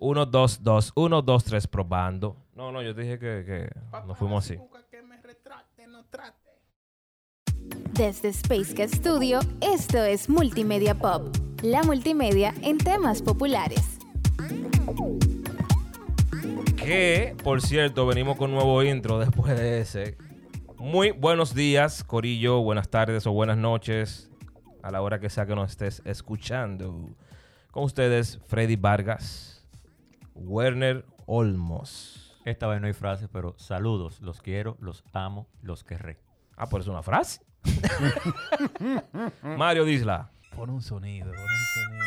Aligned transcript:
1, 0.00 0.26
2, 0.26 0.62
2, 0.62 0.92
1, 0.94 1.22
2, 1.22 1.44
3, 1.44 1.66
probando. 1.66 2.36
No, 2.54 2.72
no, 2.72 2.82
yo 2.82 2.94
te 2.94 3.02
dije 3.02 3.18
que, 3.18 3.44
que 3.44 3.70
nos 4.06 4.16
fuimos 4.16 4.44
así. 4.44 4.58
Desde 7.92 8.28
Space 8.30 8.74
Cat 8.74 8.88
Studio, 8.88 9.40
esto 9.60 10.02
es 10.02 10.30
Multimedia 10.30 10.94
Pop, 10.94 11.36
la 11.62 11.82
multimedia 11.82 12.54
en 12.62 12.78
temas 12.78 13.20
populares. 13.20 13.98
Que, 16.76 17.36
por 17.44 17.60
cierto, 17.60 18.06
venimos 18.06 18.38
con 18.38 18.50
nuevo 18.50 18.82
intro 18.82 19.18
después 19.18 19.54
de 19.54 19.80
ese. 19.80 20.16
Muy 20.78 21.10
buenos 21.10 21.54
días, 21.54 22.04
Corillo, 22.04 22.62
buenas 22.62 22.88
tardes 22.88 23.26
o 23.26 23.32
buenas 23.32 23.58
noches, 23.58 24.30
a 24.82 24.90
la 24.90 25.02
hora 25.02 25.20
que 25.20 25.28
sea 25.28 25.44
que 25.44 25.54
nos 25.54 25.72
estés 25.72 26.00
escuchando. 26.06 27.10
Con 27.70 27.84
ustedes, 27.84 28.40
Freddy 28.46 28.76
Vargas, 28.76 29.59
Werner 30.40 31.04
Olmos. 31.26 32.38
Esta 32.44 32.66
vez 32.66 32.80
no 32.80 32.86
hay 32.86 32.92
frases, 32.94 33.28
pero 33.32 33.54
saludos, 33.58 34.20
los 34.20 34.40
quiero, 34.40 34.76
los 34.80 35.04
amo, 35.12 35.46
los 35.62 35.84
querré. 35.84 36.18
Ah, 36.56 36.66
por 36.68 36.80
eso 36.80 36.90
una 36.90 37.02
frase. 37.02 37.42
Mario 39.42 39.84
Disla. 39.84 40.30
Pon 40.56 40.70
un 40.70 40.82
sonido, 40.82 41.30
pon 41.30 41.40
un 41.40 41.84
sonido. 41.84 42.04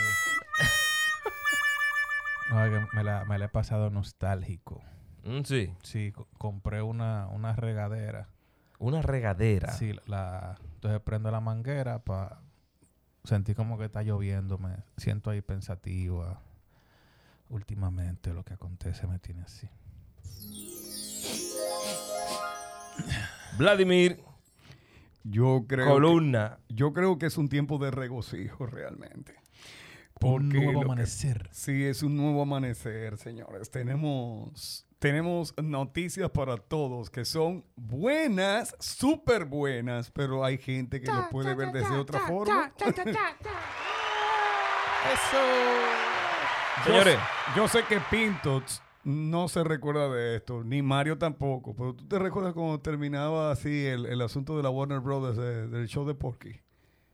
No, 2.49 2.66
es 2.66 2.88
me 2.93 3.04
la, 3.04 3.26
me 3.26 3.40
la 3.40 3.45
he 3.45 3.49
pasado 3.49 3.90
nostálgico. 3.90 4.81
Mm, 5.23 5.41
sí, 5.43 5.73
Sí, 5.84 6.12
co- 6.12 6.27
compré 6.38 6.81
una, 6.81 7.27
una 7.27 7.55
regadera. 7.55 8.27
una 8.79 9.02
regadera. 9.02 9.71
Sí, 9.71 9.93
la, 10.07 10.57
entonces 10.76 10.99
prendo 11.02 11.31
la 11.31 11.40
manguera 11.40 11.99
para 11.99 12.41
sentir 13.23 13.55
como 13.55 13.77
que 13.77 13.85
está 13.85 14.04
lloviendo. 14.04 14.57
Me 14.57 14.76
siento 14.98 15.29
ahí 15.29 15.41
pensativa. 15.41 16.41
Últimamente 17.53 18.34
lo 18.34 18.43
que 18.43 18.55
acontece 18.55 19.05
me 19.05 19.20
tiene 19.20 19.43
así. 19.43 19.70
Vladimir, 23.59 24.20
Yo 25.23 25.63
creo, 25.68 25.87
columna. 25.87 26.57
que, 26.68 26.74
yo 26.74 26.93
creo 26.93 27.20
que 27.20 27.27
es 27.27 27.37
un 27.37 27.49
tiempo 27.49 27.77
de 27.77 27.91
regocijo 27.91 28.65
realmente. 28.65 29.35
Un 29.35 30.20
Porque 30.20 30.48
nuevo 30.57 30.71
lo 30.74 30.79
que- 30.79 30.85
amanecer. 30.85 31.48
sí, 31.51 31.84
es 31.84 32.01
un 32.01 32.18
nuevo 32.18 32.41
amanecer, 32.41 33.20
señores. 33.20 33.70
Tenemos, 33.70 34.87
tenemos 34.98 35.54
noticias 35.62 36.31
para 36.31 36.57
todos 36.57 37.12
que 37.12 37.24
son 37.24 37.63
buenas, 37.76 38.76
súper 38.79 39.46
buenas, 39.46 40.09
pero 40.09 40.43
hay 40.43 40.57
gente 40.57 41.01
que 41.01 41.12
lo 41.12 41.29
puede 41.29 41.54
ver 41.54 41.71
desde 41.71 41.96
otra 41.98 42.21
forma. 42.21 42.74
Yo 42.79 42.87
Señores. 46.85 47.18
Yo, 47.55 47.68
sé 47.68 47.84
que 47.88 47.99
Pintos 48.12 48.82
no 49.04 49.48
se 49.48 49.63
recuerda 49.63 50.10
de 50.10 50.38
esto, 50.38 50.63
ni 50.63 50.82
Mario 50.82 51.18
tampoco, 51.18 51.76
pero 51.76 51.93
tú 51.93 52.05
te 52.07 52.18
recuerdas 52.20 52.54
cuando 52.54 52.80
terminaba 52.80 53.52
así 53.52 53.85
el, 53.85 54.05
el 54.05 54.21
asunto 54.21 54.55
de 54.57 54.63
la 54.63 54.70
Warner 54.70 54.99
Brothers 55.02 55.38
de- 55.38 55.68
del 55.68 55.88
show 55.88 56.05
de 56.05 56.13
Porky. 56.15 56.60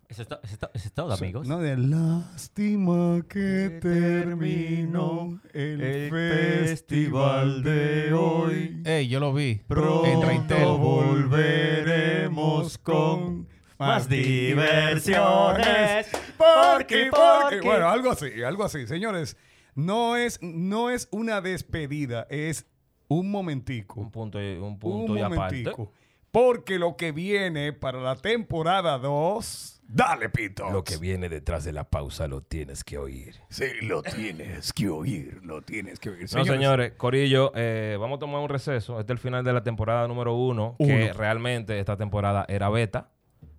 ¿Ese 0.07 0.23
está, 0.23 0.39
ese 0.43 0.53
está- 0.53 0.71
ese 0.73 0.87
estado, 0.87 1.13
amigos? 1.13 1.47
No, 1.47 1.59
de 1.59 1.77
lástima 1.77 3.21
que 3.29 3.77
terminó 3.79 5.39
el, 5.53 6.09
festival 6.09 7.61
de 7.61 8.11
hoy. 8.13 8.81
Ey, 8.85 9.07
yo 9.07 9.19
lo 9.19 9.33
vi. 9.33 9.61
Pronto 9.67 10.77
volveremos 10.79 12.77
con 12.79 13.47
más 13.79 14.07
diversiones. 14.09 16.07
Porque, 16.37 17.09
Porque. 17.11 17.61
Bueno, 17.61 17.89
algo 17.89 18.11
así, 18.11 18.43
algo 18.43 18.63
así. 18.63 18.85
Señores, 18.87 19.37
no 19.75 20.15
es, 20.17 20.39
no 20.41 20.89
es 20.89 21.07
una 21.11 21.41
despedida, 21.41 22.27
es 22.29 22.65
un 23.07 23.31
momentico. 23.31 23.99
Un 24.01 24.11
punto, 24.11 24.41
y- 24.41 24.57
un 24.57 24.77
punto 24.79 25.13
un 25.13 25.17
y 25.19 25.21
aparte. 25.21 25.35
momentico. 25.63 25.91
Porque 26.31 26.77
lo 26.77 26.95
que 26.95 27.11
viene 27.11 27.73
para 27.73 27.99
la 28.01 28.15
temporada 28.15 28.99
2. 28.99 29.77
Dale, 29.91 30.29
Pito. 30.29 30.69
Lo 30.69 30.83
que 30.83 30.97
viene 30.97 31.27
detrás 31.29 31.63
de 31.63 31.71
la 31.73 31.89
pausa 31.89 32.27
lo 32.27 32.41
tienes 32.43 32.83
que 32.83 32.99
oír. 32.99 33.33
Sí, 33.49 33.65
lo 33.81 34.03
tienes 34.03 34.71
que 34.71 34.87
oír, 34.89 35.39
lo 35.43 35.63
tienes 35.63 35.99
que 35.99 36.11
oír. 36.11 36.27
No, 36.35 36.45
señores, 36.45 36.91
Corillo, 36.95 37.51
eh, 37.55 37.97
vamos 37.99 38.17
a 38.17 38.19
tomar 38.19 38.41
un 38.41 38.49
receso. 38.49 38.99
Este 38.99 39.13
es 39.13 39.17
el 39.17 39.23
final 39.23 39.43
de 39.43 39.53
la 39.53 39.63
temporada 39.63 40.07
número 40.07 40.35
uno, 40.35 40.75
que 40.77 41.11
realmente 41.13 41.79
esta 41.79 41.97
temporada 41.97 42.45
era 42.47 42.69
beta. 42.69 43.09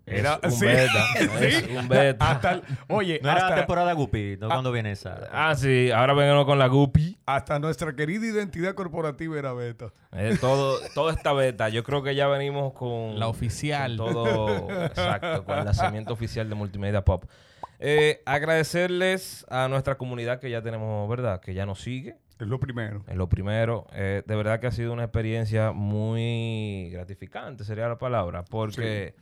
Era- 0.06 0.40
es 0.42 0.52
un 0.54 0.58
sí. 0.58 0.66
beta. 0.66 1.04
Es 1.40 1.54
Sí. 1.56 1.76
un 1.76 1.88
beta. 1.88 2.30
Hasta 2.30 2.52
el- 2.52 2.62
oye, 2.88 3.20
No 3.22 3.30
era 3.30 3.48
la 3.50 3.54
temporada 3.56 3.92
Guppy, 3.92 4.36
¿no? 4.40 4.48
Cuando 4.48 4.72
viene 4.72 4.92
esa. 4.92 5.28
Ah, 5.32 5.54
sí, 5.54 5.90
ahora 5.90 6.14
venimos 6.14 6.44
con 6.46 6.58
la 6.58 6.66
Guppy. 6.66 7.18
hasta 7.26 7.58
nuestra 7.58 7.94
querida 7.94 8.26
identidad 8.26 8.74
corporativa 8.74 9.38
era 9.38 9.52
beta. 9.52 9.92
Eh, 10.12 10.36
todo, 10.40 10.78
toda 10.94 11.12
esta 11.12 11.32
beta. 11.32 11.68
Yo 11.68 11.84
creo 11.84 12.02
que 12.02 12.14
ya 12.14 12.26
venimos 12.26 12.72
con 12.72 13.18
La 13.18 13.28
oficial. 13.28 13.96
con 13.96 14.12
todo, 14.12 14.84
exacto, 14.84 15.44
con 15.44 15.58
el 15.58 15.64
lanzamiento 15.64 16.12
oficial 16.12 16.48
de 16.48 16.54
Multimedia 16.56 17.04
Pop. 17.04 17.24
Eh, 17.78 18.22
agradecerles 18.26 19.46
a 19.48 19.68
nuestra 19.68 19.96
comunidad 19.96 20.38
que 20.40 20.50
ya 20.50 20.60
tenemos, 20.62 21.08
¿verdad? 21.08 21.40
Que 21.40 21.54
ya 21.54 21.64
nos 21.66 21.80
sigue. 21.80 22.16
Es 22.38 22.46
lo 22.46 22.58
primero. 22.58 23.04
En 23.06 23.16
lo 23.18 23.28
primero, 23.28 23.86
eh, 23.92 24.22
de 24.26 24.34
verdad 24.36 24.60
que 24.60 24.66
ha 24.66 24.72
sido 24.72 24.92
una 24.92 25.04
experiencia 25.04 25.72
muy 25.72 26.88
gratificante, 26.90 27.64
sería 27.64 27.86
la 27.88 27.98
palabra, 27.98 28.44
porque 28.44 29.14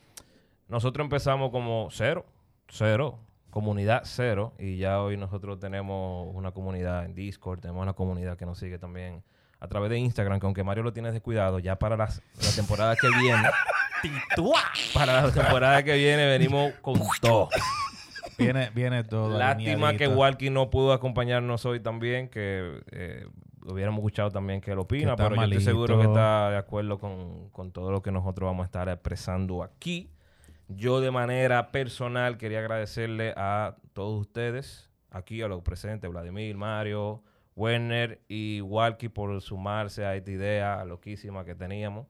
nosotros 0.69 1.05
empezamos 1.05 1.51
como 1.51 1.89
cero, 1.91 2.25
cero, 2.69 3.19
comunidad 3.51 4.03
cero, 4.05 4.53
y 4.59 4.77
ya 4.77 5.01
hoy 5.03 5.17
nosotros 5.17 5.59
tenemos 5.59 6.29
una 6.35 6.53
comunidad 6.53 7.05
en 7.05 7.15
Discord, 7.15 7.61
tenemos 7.61 7.83
una 7.83 7.95
comunidad 7.95 8.37
que 8.37 8.47
nos 8.47 8.59
sigue 8.59 8.79
también 8.79 9.23
a 9.61 9.67
través 9.69 9.91
de 9.91 9.99
Instagram, 9.99 10.39
que 10.39 10.47
aunque 10.47 10.63
Mario 10.63 10.83
lo 10.85 10.93
tiene 10.93 11.11
descuidado, 11.11 11.59
ya 11.59 11.77
para 11.79 11.97
las- 11.97 12.23
la 12.43 12.51
temporada 12.55 12.95
que 12.97 13.09
viene, 13.21 13.49
para 14.95 15.23
la 15.23 15.33
temporada 15.33 15.83
que 15.83 15.95
viene 15.95 16.27
venimos 16.27 16.73
con 16.81 17.01
todo. 17.21 17.49
Viene, 18.39 18.71
viene 18.75 19.03
todo. 19.03 19.37
Lástima 19.37 19.95
que. 19.97 20.07
Walkie 20.07 20.51
no 20.51 20.71
pudo 20.71 20.93
acompañarnos 20.93 21.65
hoy 21.67 21.81
también, 21.81 22.29
que 22.29 22.81
eh, 22.93 23.27
hubiéramos 23.67 23.99
escuchado 23.99 24.31
también 24.31 24.61
que 24.61 24.71
él 24.71 24.79
opina, 24.79 25.17
Que 25.17 25.17
pero 25.17 25.29
yo 25.31 25.35
estoy 25.35 25.39
malito. 25.49 25.61
seguro 25.65 25.99
que 25.99 26.07
está 26.07 26.51
de 26.51 26.57
acuerdo 26.57 26.99
con, 26.99 27.49
con 27.51 27.73
todo 27.73 27.91
lo 27.91 28.01
que 28.01 28.13
nosotros 28.13 28.47
vamos 28.47 28.63
a 28.63 28.67
estar 28.67 28.89
expresando 28.89 29.65
aquí. 29.65 30.09
Yo 30.69 31.01
de 31.01 31.11
manera 31.11 31.71
personal 31.73 32.37
quería 32.37 32.59
agradecerle 32.61 33.33
a 33.37 33.77
todos 33.95 34.21
ustedes, 34.21 34.91
aquí 35.11 35.41
a 35.43 35.49
los 35.49 35.63
presentes, 35.63 36.11
Vladimir, 36.11 36.57
Mario, 36.57 37.23
Werner 37.57 38.21
y 38.29 38.61
Walkie 38.61 39.09
por 39.09 39.41
sumarse 39.41 40.05
a 40.05 40.15
esta 40.15 40.31
idea 40.31 40.85
loquísima 40.85 41.45
que 41.45 41.55
teníamos, 41.55 42.07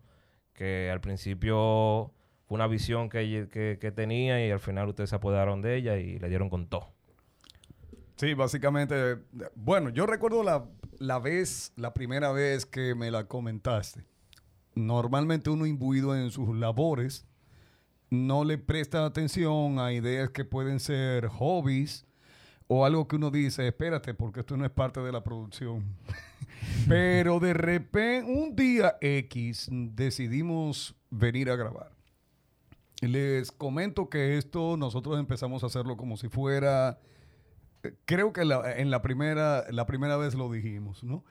que 0.54 0.91
al 0.91 1.00
principio 1.00 2.12
fue 2.47 2.56
una 2.56 2.66
visión 2.66 3.08
que, 3.08 3.48
que- 3.50 3.78
que 3.80 3.92
tenía 3.92 4.44
y 4.44 4.50
al 4.50 4.60
final 4.60 4.88
ustedes 4.88 5.10
se 5.10 5.16
apoderaron 5.16 5.62
de 5.62 5.76
ella 5.76 5.97
y 5.97 6.18
le 6.18 6.28
dieron 6.28 6.50
con 6.50 6.66
todo. 6.66 6.88
Sí, 8.16 8.34
básicamente. 8.34 9.18
Bueno, 9.54 9.91
yo 9.91 10.04
recuerdo 10.04 10.42
la, 10.42 10.64
la 10.98 11.20
vez, 11.20 11.72
la 11.76 11.94
primera 11.94 12.32
vez 12.32 12.66
que 12.66 12.97
me 12.97 13.12
la 13.12 13.28
comentaste. 13.28 14.04
Normalmente 14.74 15.50
uno 15.50 15.66
imbuido 15.66 16.16
en 16.16 16.32
sus 16.32 16.56
labores 16.56 17.28
no 18.10 18.44
le 18.44 18.58
presta 18.58 19.04
atención 19.04 19.78
a 19.78 19.92
ideas 19.92 20.30
que 20.30 20.44
pueden 20.44 20.80
ser 20.80 21.28
hobbies 21.28 22.06
o 22.66 22.84
algo 22.84 23.08
que 23.08 23.16
uno 23.16 23.30
dice, 23.30 23.66
espérate, 23.66 24.14
porque 24.14 24.41
esto 24.41 24.56
no 24.56 24.64
es 24.64 24.70
parte 24.70 25.00
de 25.00 25.12
la 25.12 25.22
producción. 25.22 25.84
Pero 26.88 27.41
de 27.41 27.54
repente, 27.54 28.30
un 28.30 28.54
día 28.54 28.97
X, 29.00 29.68
decidimos 29.70 30.94
venir 31.10 31.50
a 31.50 31.56
grabar. 31.56 31.92
Les 33.00 33.52
comento 33.52 34.08
que 34.08 34.36
esto 34.36 34.76
nosotros 34.76 35.18
empezamos 35.18 35.62
a 35.62 35.66
hacerlo 35.66 35.97
como 35.97 36.16
si 36.16 36.28
fuera 36.28 36.98
eh, 37.82 37.94
creo 38.04 38.32
que 38.32 38.42
en 38.42 38.91
la 38.91 39.02
primera, 39.02 39.64
la 39.70 39.86
primera 39.86 40.16
vez 40.16 40.34
lo 40.34 40.50
dijimos, 40.50 41.04
¿no? 41.04 41.24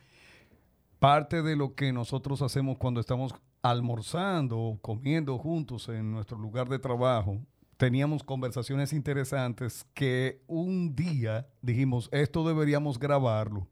Parte 1.00 1.42
de 1.42 1.56
lo 1.56 1.76
que 1.76 1.94
nosotros 1.94 2.42
hacemos 2.42 2.78
cuando 2.78 3.00
estamos 3.00 3.36
almorzando 3.62 4.60
o 4.60 4.78
comiendo 4.80 5.38
juntos 5.38 5.90
en 5.90 6.12
nuestro 6.12 6.38
lugar 6.38 6.70
de 6.70 6.80
trabajo, 6.80 7.40
teníamos 7.78 8.24
conversaciones 8.24 8.92
interesantes 8.94 9.86
que 9.94 10.42
un 10.48 10.96
día 10.96 11.48
dijimos, 11.62 12.10
esto 12.12 12.48
deberíamos 12.48 13.00
grabarlo, 13.00 13.68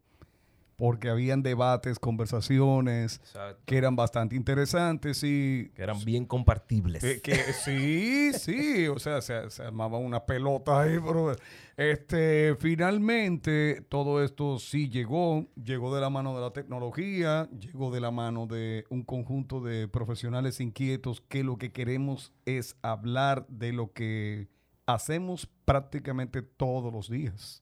porque 0.78 1.10
habían 1.10 1.42
debates, 1.42 2.00
conversaciones 2.00 3.22
que 3.66 3.78
eran 3.78 3.96
bastante 3.96 4.36
interesantes 4.36 5.24
y 5.24 5.72
Que 5.76 5.84
eran 5.84 6.04
bien 6.04 6.26
compartibles. 6.26 7.04
que, 7.04 7.22
que 7.22 7.36
sí, 7.54 8.32
sí, 8.34 8.88
o 8.88 9.00
sea, 9.00 9.22
se, 9.22 9.50
se 9.50 9.64
armaba 9.64 9.98
una 9.98 10.26
pelota 10.26 10.82
ahí, 10.82 10.98
pero 11.00 11.36
este, 11.78 12.56
finalmente 12.60 13.82
todo 13.90 14.24
esto 14.24 14.60
sí 14.60 14.90
llegó, 14.90 15.48
llegó 15.62 15.94
de 15.94 16.02
la 16.02 16.10
mano 16.10 16.36
de 16.36 16.42
la 16.42 16.52
tecnología, 16.52 17.50
llegó 17.60 17.92
de 17.92 18.02
la 18.02 18.12
mano 18.12 18.48
de 18.48 18.86
un 18.90 19.04
conjunto 19.04 19.62
de 19.62 19.88
profesionales 19.88 20.60
inquietos 20.60 21.22
que 21.22 21.44
lo 21.44 21.58
que 21.58 21.72
queremos 21.72 22.32
es 22.46 22.76
hablar 22.82 23.46
de 23.48 23.74
lo 23.74 23.92
que 23.92 24.48
hacemos 24.86 25.48
prácticamente 25.66 26.42
todos 26.42 26.94
los 26.94 27.10
días. 27.10 27.62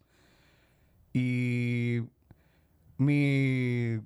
Y 1.14 2.02
mi 2.98 4.00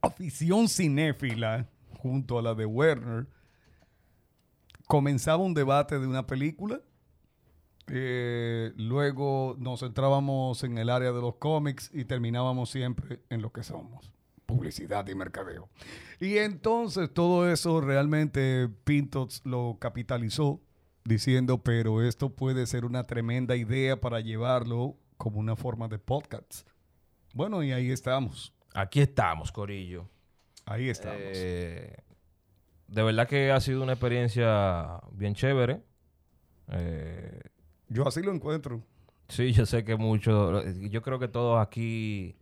afición 0.00 0.68
cinéfila, 0.68 1.68
junto 1.98 2.38
a 2.38 2.42
la 2.42 2.54
de 2.54 2.66
Werner, 2.66 3.26
comenzaba 4.86 5.42
un 5.42 5.54
debate 5.54 5.98
de 5.98 6.06
una 6.06 6.26
película. 6.26 6.80
eh, 7.90 8.72
luego 8.76 9.56
nos 9.58 9.82
entrábamos 9.82 10.62
en 10.62 10.76
el 10.76 10.90
área 10.90 11.10
de 11.12 11.20
los 11.22 11.36
cómics 11.36 11.90
y 11.94 12.04
terminábamos 12.04 12.70
siempre 12.70 13.20
en 13.30 13.40
lo 13.40 13.50
que 13.50 13.62
somos, 13.62 14.12
publicidad 14.44 15.06
y 15.08 15.14
mercadeo. 15.14 15.68
Y 16.20 16.36
entonces 16.36 17.12
todo 17.12 17.50
eso 17.50 17.80
realmente 17.80 18.68
Pintos 18.84 19.40
lo 19.44 19.78
capitalizó 19.80 20.60
diciendo, 21.04 21.62
pero 21.62 22.02
esto 22.02 22.28
puede 22.36 22.66
ser 22.66 22.84
una 22.84 23.04
tremenda 23.04 23.56
idea 23.56 23.98
para 24.00 24.20
llevarlo 24.20 24.96
como 25.16 25.40
una 25.40 25.56
forma 25.56 25.88
de 25.88 25.98
podcast. 25.98 26.68
Bueno, 27.34 27.62
y 27.62 27.72
ahí 27.72 27.90
estamos. 27.90 28.52
Aquí 28.74 29.00
estamos, 29.00 29.52
Corillo. 29.52 30.08
Ahí 30.66 30.88
estamos. 30.88 31.18
Eh, 31.20 31.96
de 32.88 33.02
verdad 33.02 33.28
que 33.28 33.50
ha 33.50 33.60
sido 33.60 33.82
una 33.82 33.92
experiencia 33.92 35.00
bien 35.12 35.34
chévere. 35.34 35.82
Eh, 36.72 37.40
Yo 37.88 38.06
así 38.06 38.22
lo 38.22 38.32
encuentro. 38.32 38.82
sí, 39.28 39.52
yo 39.52 39.66
sé 39.66 39.84
que 39.84 39.96
muchos, 39.96 40.64
yo 40.90 41.02
creo 41.02 41.18
que 41.18 41.28
todos 41.28 41.60
aquí, 41.64 42.36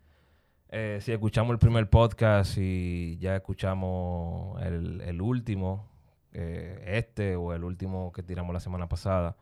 eh, 0.69 0.99
si 1.01 1.13
escuchamos 1.13 1.53
el 1.53 1.59
primer 1.59 1.89
podcast 1.89 2.57
y 2.59 3.19
ya 3.19 3.37
escuchamos 3.37 4.61
el, 4.63 5.01
el 5.03 5.21
último, 5.23 5.89
eh, 6.33 6.83
este 6.87 7.37
o 7.37 7.53
el 7.55 7.65
último 7.65 8.13
que 8.13 8.23
tiramos 8.23 8.53
la 8.53 8.61
semana 8.61 8.89
pasada, 8.89 9.37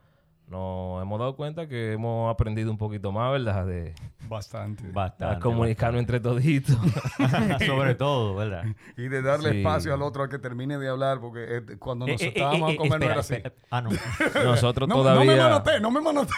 nos 0.48 1.02
hemos 1.02 1.18
dado 1.18 1.36
cuenta 1.36 1.66
que 1.66 1.92
hemos 1.94 2.30
aprendido 2.32 2.70
un 2.70 2.76
poquito 2.78 3.12
más, 3.12 3.32
¿verdad? 3.32 3.66
De 3.66 3.94
Bastante. 4.28 4.84
Bastante. 4.90 5.36
a 5.36 5.38
comunicarnos 5.40 6.00
entre 6.00 6.20
toditos. 6.20 6.76
Sobre 7.66 7.94
todo, 7.94 8.34
¿verdad? 8.36 8.64
Y 8.96 9.08
de 9.08 9.22
darle 9.22 9.50
Sí. 9.52 9.58
espacio 9.58 9.94
al 9.94 10.02
otro 10.02 10.22
a 10.24 10.28
que 10.28 10.38
termine 10.38 10.78
de 10.78 10.88
hablar, 10.88 11.20
porque 11.20 11.44
eh, 11.58 11.62
cuando 11.78 12.06
nos 12.06 12.20
Eh, 12.20 12.26
eh, 12.26 12.32
estábamos 12.34 12.70
eh, 12.70 12.74
a 12.74 12.76
comer 12.76 12.90
no 12.90 12.94
espera, 12.96 13.12
era 13.12 13.20
así. 13.20 13.34
espera. 13.34 13.54
Ah, 13.70 13.80
no. 13.82 13.90
Nosotros 14.44 14.88
No, 14.88 14.96
no 14.96 15.02
todavía... 15.02 15.30
me 15.32 15.38
manoté, 15.38 15.80
no 15.80 15.90
me 15.90 16.00
manoté. 16.00 16.32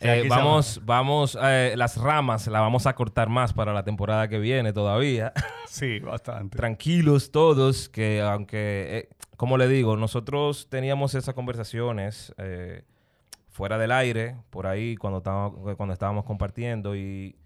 Eh, 0.00 0.26
vamos, 0.28 0.80
vamos, 0.84 1.38
eh, 1.42 1.74
las 1.76 1.96
ramas 1.96 2.46
las 2.48 2.60
vamos 2.60 2.86
a 2.86 2.94
cortar 2.94 3.28
más 3.28 3.54
para 3.54 3.72
la 3.72 3.82
temporada 3.82 4.28
que 4.28 4.38
viene 4.38 4.72
todavía. 4.72 5.32
Sí, 5.66 5.98
bastante. 5.98 6.56
Tranquilos 6.56 7.32
todos, 7.32 7.88
que 7.88 8.22
aunque, 8.22 8.56
eh, 8.56 9.08
como 9.36 9.58
le 9.58 9.66
digo, 9.66 9.96
nosotros 9.96 10.68
teníamos 10.70 11.14
esas 11.14 11.34
conversaciones 11.34 12.32
fuera 13.48 13.76
del 13.76 13.90
aire, 13.90 14.36
por 14.48 14.68
ahí, 14.68 14.96
cuando 14.96 15.18
estábamos, 15.18 15.76
cuando 15.76 15.92
estábamos 15.92 16.24
compartiendo, 16.24 16.94
y, 16.94 17.36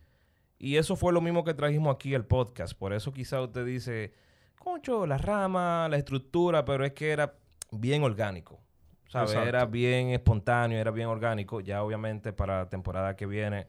y 0.59 0.77
eso 0.77 0.97
fue 0.97 1.15
lo 1.15 1.23
mismo 1.23 1.45
que 1.45 1.55
trajimos 1.55 1.95
aquí 1.95 2.15
al 2.15 2.27
podcast. 2.27 2.75
Por 2.75 2.93
eso 2.93 3.11
quizá 3.11 3.41
usted 3.41 3.65
dice, 3.65 4.13
concho, 4.59 5.07
la 5.07 5.17
rama, 5.17 5.89
la 5.89 5.97
estructura, 5.97 6.65
pero 6.65 6.85
es 6.85 6.93
que 6.93 7.11
era 7.11 7.35
bien 7.73 8.05
orgánico. 8.05 8.61
¿Sabes? 9.11 9.31
Exacto. 9.31 9.49
Era 9.49 9.67
bien 9.67 10.11
espontáneo, 10.11 10.79
era 10.79 10.91
bien 10.91 11.09
orgánico. 11.09 11.61
Ya 11.61 11.83
obviamente 11.83 12.33
para 12.33 12.61
la 12.61 12.69
temporada 12.69 13.17
que 13.17 13.27
viene 13.27 13.67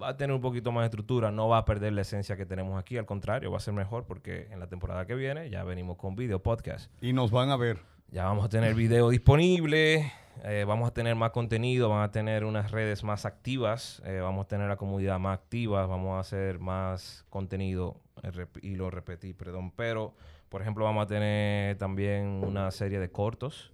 va 0.00 0.08
a 0.08 0.16
tener 0.16 0.34
un 0.34 0.40
poquito 0.40 0.70
más 0.72 0.82
de 0.82 0.86
estructura, 0.86 1.30
no 1.30 1.48
va 1.48 1.58
a 1.58 1.64
perder 1.64 1.92
la 1.92 2.02
esencia 2.02 2.36
que 2.36 2.46
tenemos 2.46 2.78
aquí, 2.78 2.96
al 2.96 3.06
contrario, 3.06 3.50
va 3.50 3.56
a 3.56 3.60
ser 3.60 3.74
mejor 3.74 4.04
porque 4.04 4.48
en 4.50 4.60
la 4.60 4.68
temporada 4.68 5.06
que 5.06 5.14
viene 5.14 5.50
ya 5.50 5.64
venimos 5.64 5.96
con 5.96 6.14
video 6.14 6.42
podcast. 6.42 6.90
Y 7.00 7.12
nos 7.12 7.30
van 7.30 7.50
a 7.50 7.56
ver. 7.56 7.78
Ya 8.10 8.24
vamos 8.24 8.44
a 8.44 8.48
tener 8.48 8.74
video 8.74 9.10
disponible, 9.10 10.12
eh, 10.44 10.64
vamos 10.66 10.88
a 10.88 10.94
tener 10.94 11.14
más 11.14 11.30
contenido, 11.30 11.88
van 11.88 12.02
a 12.02 12.10
tener 12.10 12.44
unas 12.44 12.70
redes 12.70 13.04
más 13.04 13.26
activas, 13.26 14.02
eh, 14.06 14.20
vamos 14.20 14.46
a 14.46 14.48
tener 14.48 14.68
la 14.68 14.76
comunidad 14.76 15.18
más 15.18 15.38
activa, 15.38 15.84
vamos 15.86 16.16
a 16.16 16.20
hacer 16.20 16.58
más 16.58 17.26
contenido, 17.28 18.00
eh, 18.22 18.46
y 18.62 18.76
lo 18.76 18.90
repetí, 18.90 19.34
perdón, 19.34 19.72
pero 19.72 20.14
por 20.48 20.62
ejemplo 20.62 20.84
vamos 20.84 21.04
a 21.04 21.06
tener 21.06 21.76
también 21.76 22.42
una 22.44 22.70
serie 22.70 22.98
de 22.98 23.10
cortos 23.10 23.72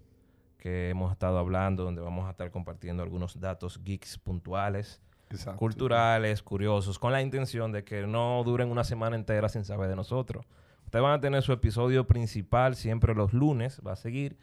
que 0.64 0.88
hemos 0.88 1.12
estado 1.12 1.38
hablando, 1.38 1.84
donde 1.84 2.00
vamos 2.00 2.26
a 2.26 2.30
estar 2.30 2.50
compartiendo 2.50 3.02
algunos 3.02 3.38
datos 3.38 3.84
geeks 3.84 4.16
puntuales 4.16 5.02
Exacto. 5.28 5.58
culturales, 5.58 6.42
curiosos, 6.42 6.98
con 6.98 7.12
la 7.12 7.20
intención 7.20 7.70
de 7.70 7.84
que 7.84 8.06
no 8.06 8.42
duren 8.44 8.70
una 8.70 8.82
semana 8.82 9.14
entera 9.14 9.50
sin 9.50 9.66
saber 9.66 9.90
de 9.90 9.96
nosotros. 9.96 10.46
Ustedes 10.86 11.02
van 11.02 11.12
a 11.12 11.20
tener 11.20 11.42
su 11.42 11.52
episodio 11.52 12.06
principal 12.06 12.76
siempre 12.76 13.14
los 13.14 13.34
lunes, 13.34 13.82
va 13.86 13.92
a 13.92 13.96
seguir, 13.96 14.38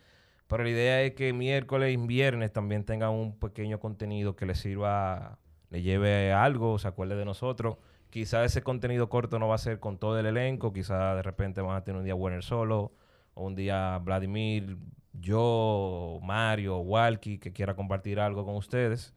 pero 0.45 0.63
la 0.63 0.69
idea 0.69 1.01
es 1.01 1.15
que 1.15 1.33
miércoles 1.33 1.91
y 1.91 1.97
viernes 1.97 2.53
también 2.53 2.83
tengan 2.83 3.09
un 3.09 3.39
pequeño 3.39 3.79
contenido 3.79 4.35
que 4.35 4.45
les 4.45 4.59
sirva, 4.59 5.39
le 5.71 5.81
lleve 5.81 6.31
algo, 6.33 6.77
se 6.77 6.87
acuerde 6.87 7.15
de 7.15 7.25
nosotros. 7.25 7.77
Quizá 8.11 8.45
ese 8.45 8.61
contenido 8.61 9.09
corto 9.09 9.39
no 9.39 9.47
va 9.47 9.55
a 9.55 9.57
ser 9.57 9.79
con 9.79 9.97
todo 9.97 10.19
el 10.19 10.27
elenco, 10.27 10.71
quizá 10.71 11.15
de 11.15 11.23
repente 11.23 11.61
van 11.61 11.77
a 11.77 11.83
tener 11.83 11.97
un 11.97 12.05
día 12.05 12.13
Werner 12.13 12.43
solo, 12.43 12.91
o 13.33 13.47
un 13.47 13.55
día 13.55 13.97
Vladimir, 14.03 14.77
yo, 15.13 16.19
Mario, 16.23 16.77
Walkie, 16.79 17.37
que 17.39 17.51
quiera 17.53 17.75
compartir 17.75 18.19
algo 18.19 18.45
con 18.45 18.55
ustedes 18.55 19.13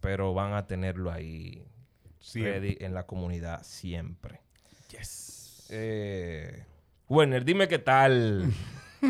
pero 0.00 0.34
van 0.34 0.52
a 0.52 0.66
tenerlo 0.68 1.10
ahí 1.10 1.64
ready 2.44 2.76
en 2.80 2.94
la 2.94 3.06
comunidad 3.06 3.62
siempre. 3.64 4.40
Eh, 5.70 6.64
Werner, 7.08 7.44
dime 7.44 7.66
qué 7.66 7.78
tal. 7.80 8.44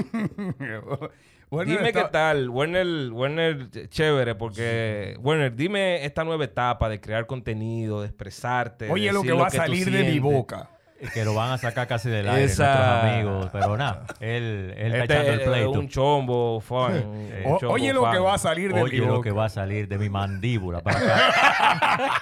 Bueno, 1.49 1.71
dime 1.71 1.89
está- 1.89 2.05
qué 2.07 2.09
tal. 2.11 2.51
Werner, 2.51 3.13
Werner, 3.13 3.71
ch- 3.71 3.89
chévere, 3.89 4.35
porque. 4.35 5.17
Werner, 5.21 5.55
dime 5.55 6.05
esta 6.05 6.25
nueva 6.25 6.45
etapa 6.45 6.89
de 6.89 7.01
crear 7.01 7.27
contenido, 7.27 8.01
de 8.01 8.09
expresarte. 8.09 8.91
Oye, 8.91 9.07
de 9.07 9.13
lo 9.13 9.23
que 9.23 9.33
va 9.33 9.47
a 9.47 9.51
salir 9.51 9.89
de 9.91 10.05
mi 10.11 10.19
boca. 10.19 10.71
Que 11.13 11.25
lo 11.25 11.35
van 11.35 11.53
a 11.53 11.59
sacar 11.59 11.87
casi 11.87 12.09
del 12.09 12.29
aire 12.29 12.45
Esa- 12.45 12.65
nuestros 12.75 13.13
amigos. 13.13 13.49
Pero 13.53 13.77
nada, 13.77 14.07
él, 14.21 14.75
él 14.77 14.95
está 14.95 15.15
Este 15.15 15.15
echando 15.15 15.33
el 15.33 15.51
pleito. 15.51 15.71
un 15.81 15.89
chombo 15.89 16.61
fan. 16.61 17.07
un 17.07 17.31
O- 17.45 17.59
chombo 17.59 17.75
oye, 17.75 17.93
lo 17.93 18.03
fan. 18.03 18.13
que 18.15 18.19
va 18.19 18.35
a 18.35 18.39
salir 18.39 18.69
de 18.73 18.75
mi 18.77 18.81
Oye, 18.83 18.99
lo 18.99 19.21
que 19.21 19.31
va 19.31 19.45
a 19.45 19.49
salir 19.49 19.89
de 19.89 19.99
mi 19.99 20.09
mandíbula 20.09 20.81
para 20.81 20.99
acá. 20.99 22.13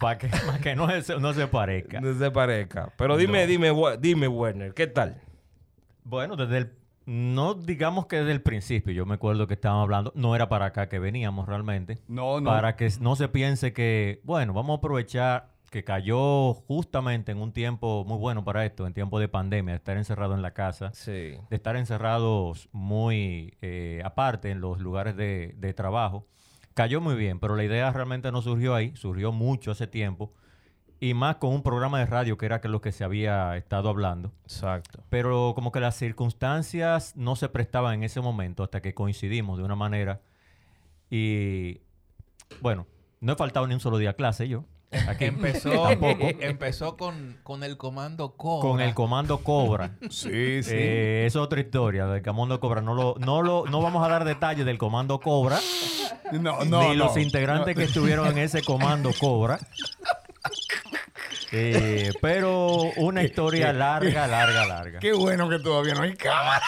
para 0.00 0.18
que, 0.18 0.28
para 0.28 0.58
que 0.58 0.76
no, 0.76 1.02
se, 1.02 1.18
no 1.18 1.32
se 1.32 1.46
parezca. 1.46 2.00
No 2.00 2.14
se 2.14 2.30
parezca. 2.30 2.92
Pero 2.98 3.16
dime, 3.16 3.46
dime, 3.46 3.72
dime, 3.98 4.28
Werner, 4.28 4.74
¿qué 4.74 4.86
tal? 4.86 5.20
Bueno, 6.04 6.36
desde 6.36 6.58
el... 6.58 6.72
No 7.06 7.54
digamos 7.54 8.06
que 8.06 8.16
desde 8.16 8.32
el 8.32 8.42
principio, 8.42 8.92
yo 8.92 9.06
me 9.06 9.14
acuerdo 9.14 9.46
que 9.46 9.54
estábamos 9.54 9.84
hablando, 9.84 10.12
no 10.16 10.34
era 10.34 10.48
para 10.48 10.66
acá 10.66 10.88
que 10.88 10.98
veníamos 10.98 11.46
realmente, 11.48 11.98
No, 12.08 12.40
no. 12.40 12.50
para 12.50 12.74
que 12.74 12.90
no 13.00 13.14
se 13.14 13.28
piense 13.28 13.72
que, 13.72 14.20
bueno, 14.24 14.52
vamos 14.52 14.74
a 14.74 14.78
aprovechar 14.78 15.50
que 15.70 15.84
cayó 15.84 16.54
justamente 16.54 17.32
en 17.32 17.38
un 17.38 17.52
tiempo 17.52 18.04
muy 18.06 18.18
bueno 18.18 18.44
para 18.44 18.64
esto, 18.64 18.86
en 18.86 18.94
tiempo 18.94 19.18
de 19.18 19.28
pandemia, 19.28 19.72
de 19.72 19.78
estar 19.78 19.96
encerrado 19.96 20.34
en 20.34 20.42
la 20.42 20.52
casa, 20.52 20.92
Sí. 20.94 21.12
de 21.12 21.38
estar 21.50 21.76
encerrados 21.76 22.68
muy 22.72 23.54
eh, 23.62 24.00
aparte 24.04 24.50
en 24.50 24.60
los 24.60 24.78
lugares 24.80 25.16
de, 25.16 25.54
de 25.58 25.74
trabajo. 25.74 26.26
Cayó 26.74 27.00
muy 27.00 27.14
bien, 27.14 27.40
pero 27.40 27.56
la 27.56 27.64
idea 27.64 27.90
realmente 27.90 28.30
no 28.32 28.42
surgió 28.42 28.74
ahí, 28.74 28.94
surgió 28.96 29.32
mucho 29.32 29.70
hace 29.70 29.86
tiempo, 29.86 30.32
y 31.00 31.12
más 31.14 31.36
con 31.36 31.52
un 31.52 31.62
programa 31.62 31.98
de 31.98 32.06
radio 32.06 32.38
que 32.38 32.46
era 32.46 32.60
que 32.60 32.68
lo 32.68 32.80
que 32.80 32.90
se 32.92 33.04
había 33.04 33.54
estado 33.56 33.88
hablando. 33.90 34.32
Exacto. 34.44 35.02
Pero 35.10 35.52
como 35.54 35.70
que 35.72 35.80
las 35.80 35.94
circunstancias 35.96 37.14
no 37.16 37.36
se 37.36 37.48
prestaban 37.50 37.94
en 37.94 38.02
ese 38.04 38.20
momento 38.22 38.62
hasta 38.62 38.80
que 38.80 38.94
coincidimos 38.94 39.58
de 39.58 39.64
una 39.64 39.74
manera. 39.76 40.22
Y 41.10 41.80
bueno, 42.62 42.86
no 43.20 43.32
he 43.32 43.36
faltado 43.36 43.66
ni 43.66 43.74
un 43.74 43.80
solo 43.80 43.98
día 43.98 44.10
a 44.10 44.14
clase 44.14 44.48
yo. 44.48 44.64
Aquí. 45.08 45.24
Empezó, 45.26 45.90
empezó 45.90 46.96
con, 46.96 47.38
con 47.42 47.62
el 47.62 47.76
comando 47.76 48.36
Cobra. 48.36 48.68
Con 48.70 48.80
el 48.80 48.94
comando 48.94 49.38
Cobra. 49.38 49.90
Sí, 50.10 50.62
sí. 50.62 50.70
Eh, 50.72 51.24
es 51.26 51.36
otra 51.36 51.60
historia 51.60 52.06
del 52.06 52.22
comando 52.22 52.58
Cobra. 52.60 52.80
No, 52.80 52.94
lo, 52.94 53.14
no, 53.18 53.42
lo, 53.42 53.64
no 53.66 53.80
vamos 53.80 54.04
a 54.04 54.08
dar 54.08 54.24
detalles 54.24 54.64
del 54.66 54.78
comando 54.78 55.20
Cobra. 55.20 55.58
no, 56.32 56.64
no, 56.64 56.88
ni 56.88 56.96
los 56.96 57.14
no. 57.16 57.20
integrantes 57.22 57.74
que 57.76 57.84
estuvieron 57.84 58.28
en 58.28 58.38
ese 58.38 58.62
comando 58.62 59.10
Cobra. 59.18 59.58
Eh, 61.52 62.12
pero 62.20 62.76
una 62.96 63.22
historia 63.22 63.72
larga, 63.72 64.26
larga, 64.26 64.66
larga. 64.66 64.98
Qué 64.98 65.12
bueno 65.12 65.48
que 65.48 65.58
todavía 65.58 65.94
no 65.94 66.02
hay 66.02 66.14
cámara. 66.16 66.62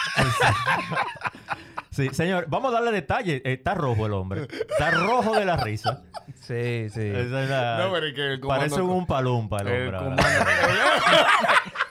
Sí, 1.91 2.09
señor, 2.13 2.45
vamos 2.47 2.71
a 2.71 2.75
darle 2.75 2.91
detalles. 2.91 3.41
Eh, 3.43 3.53
Está 3.53 3.73
rojo 3.73 4.05
el 4.05 4.13
hombre. 4.13 4.47
Está 4.69 4.91
rojo 4.91 5.35
de 5.35 5.43
la 5.45 5.57
risa. 5.57 6.01
Sí, 6.49 6.89
sí. 6.89 7.01
Esa 7.09 7.43
es 7.43 7.49
la- 7.49 7.77
No, 7.85 7.93
pero 7.93 8.07
es 8.07 8.13
que 8.15 8.33
el 8.33 8.39
comando- 8.39 8.61
Parece 8.63 8.81
un 8.81 9.05
palumpa 9.05 9.61
el 9.61 9.67
El 9.69 9.93
hombre. 9.93 9.97
ahora. 9.97 10.15
comando- 10.15 10.39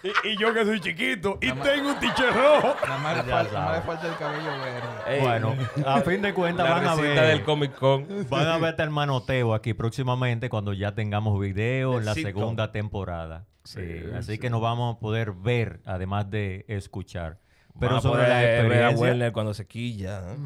y, 0.02 0.28
y 0.30 0.36
yo 0.36 0.52
que 0.52 0.64
soy 0.64 0.80
chiquito 0.80 1.38
y 1.40 1.52
tengo 1.52 1.90
un 1.90 1.98
tiche 2.00 2.28
rojo. 2.30 2.74
Nada 2.82 2.98
más, 2.98 3.16
le 3.18 3.22
falta, 3.32 3.32
nada 3.32 3.42
más 3.42 3.50
sabes. 3.52 3.78
le 3.80 3.86
falta 3.86 4.08
el 4.08 4.16
cabello 4.16 4.60
verde. 4.60 4.88
Ey, 5.16 5.20
Bueno, 5.20 5.54
a 5.86 6.00
fin 6.00 6.22
de 6.22 6.34
cuentas 6.34 6.68
van 6.68 6.86
a 6.88 6.94
ver. 6.96 7.20
del 7.26 7.44
Comic 7.44 7.74
Con. 7.76 8.06
Van 8.28 8.48
a 8.48 8.58
ver 8.58 8.74
el 8.78 8.90
manoteo 8.90 9.54
aquí 9.54 9.74
próximamente 9.74 10.48
cuando 10.48 10.72
ya 10.72 10.92
tengamos 10.94 11.38
video 11.40 11.92
en 11.94 11.98
El 12.00 12.04
la 12.06 12.14
sitcom. 12.14 12.32
segunda 12.32 12.72
temporada. 12.72 13.46
Sí, 13.64 14.02
así 14.16 14.38
que 14.38 14.50
nos 14.50 14.60
vamos 14.60 14.96
a 14.96 14.98
poder 14.98 15.32
ver, 15.32 15.80
además 15.84 16.28
de 16.30 16.64
escuchar. 16.68 17.38
Pero 17.78 18.00
sobre 18.00 18.22
la 18.22 18.28
poder 18.28 18.40
ver 18.40 18.48
a 18.48 18.60
experiencia- 18.90 18.98
Werner 19.06 19.32
cuando 19.32 19.54
se 19.54 19.66
quilla. 19.68 20.20
¿eh? 20.32 20.36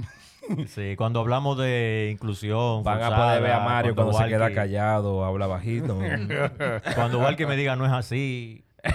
Sí, 0.67 0.97
cuando 0.97 1.21
hablamos 1.21 1.57
de 1.59 2.11
inclusión. 2.13 2.83
Van 2.83 3.03
a 3.03 3.15
poder 3.17 3.43
ver 3.43 3.53
a 3.53 3.61
Mario 3.61 3.95
cuando, 3.95 4.13
se 4.13 4.27
queda 4.29 4.53
callado, 4.53 5.25
habla 5.25 5.47
bajito. 5.47 5.99
Cuando 6.95 7.19
Walkie 7.21 7.47
me 7.47 7.57
diga 7.57 7.77
no 7.77 7.87
es 7.87 7.93
así. 7.93 8.65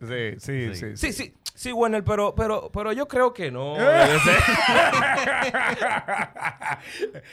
Sí, 0.00 0.38
sí, 0.38 0.74
Sí. 0.74 0.74
sí. 0.74 0.96
sí, 0.96 1.12
sí, 1.12 1.34
sí, 1.54 1.72
Werner, 1.72 2.04
pero, 2.04 2.34
pero, 2.34 2.70
pero 2.72 2.92
yo 2.92 3.08
creo 3.08 3.32
que 3.32 3.50
no. 3.50 3.74
ser. 3.76 4.36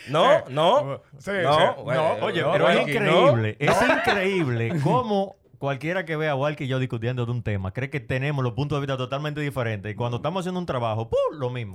no, 0.10 0.44
no. 0.50 1.02
Sí, 1.18 1.32
no, 1.44 1.54
sí. 1.58 1.64
bueno, 1.84 2.18
No, 2.20 2.26
Oye, 2.26 2.42
no, 2.42 2.52
pero 2.52 2.70
es 2.70 2.78
Walkie, 2.78 3.00
¿no? 3.00 3.30
increíble, 3.30 3.58
es 3.60 3.78
increíble 3.82 4.74
cómo 4.84 5.36
cualquiera 5.60 6.06
que 6.06 6.16
vea 6.16 6.32
a 6.32 6.36
Walkie 6.36 6.66
y 6.66 6.68
yo 6.68 6.80
discutiendo 6.80 7.26
de 7.26 7.32
un 7.32 7.44
tema 7.44 7.72
cree 7.72 7.90
que 7.90 8.00
tenemos 8.00 8.44
los 8.44 8.54
puntos 8.54 8.78
de 8.78 8.82
vista 8.82 8.98
totalmente 8.98 9.42
diferentes. 9.42 9.92
Y 9.92 9.96
cuando 9.96 10.18
estamos 10.18 10.42
haciendo 10.42 10.60
un 10.60 10.66
trabajo, 10.66 11.10
¡pum! 11.10 11.40
lo 11.40 11.50
mismo. 11.50 11.74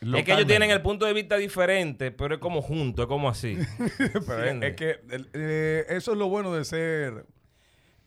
Es 0.00 0.24
que 0.24 0.32
ellos 0.32 0.46
tienen 0.46 0.70
el 0.70 0.80
punto 0.82 1.04
de 1.06 1.12
vista 1.12 1.36
diferente, 1.36 2.10
pero 2.10 2.34
es 2.36 2.40
como 2.40 2.62
junto, 2.62 3.02
es 3.02 3.08
como 3.08 3.28
así. 3.28 3.58
Pero 4.26 4.44
es- 4.68 4.74
que 4.76 5.00
el- 5.10 5.28
eh, 5.34 5.84
eso 5.90 6.12
es 6.12 6.18
lo 6.18 6.28
bueno 6.28 6.54
de 6.54 6.64
ser 6.64 7.26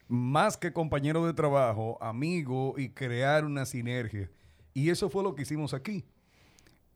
más 0.08 0.58
que 0.58 0.74
compañero 0.74 1.26
de 1.26 1.34
trabajo, 1.34 1.98
amigo 2.02 2.76
y 2.78 2.90
crear 2.90 3.46
una 3.46 3.66
sinergia. 3.66 4.30
Y 4.74 4.90
eso 4.90 5.10
fue 5.10 5.24
lo 5.24 5.36
que 5.36 5.44
hicimos 5.44 5.74
aquí. 5.74 6.04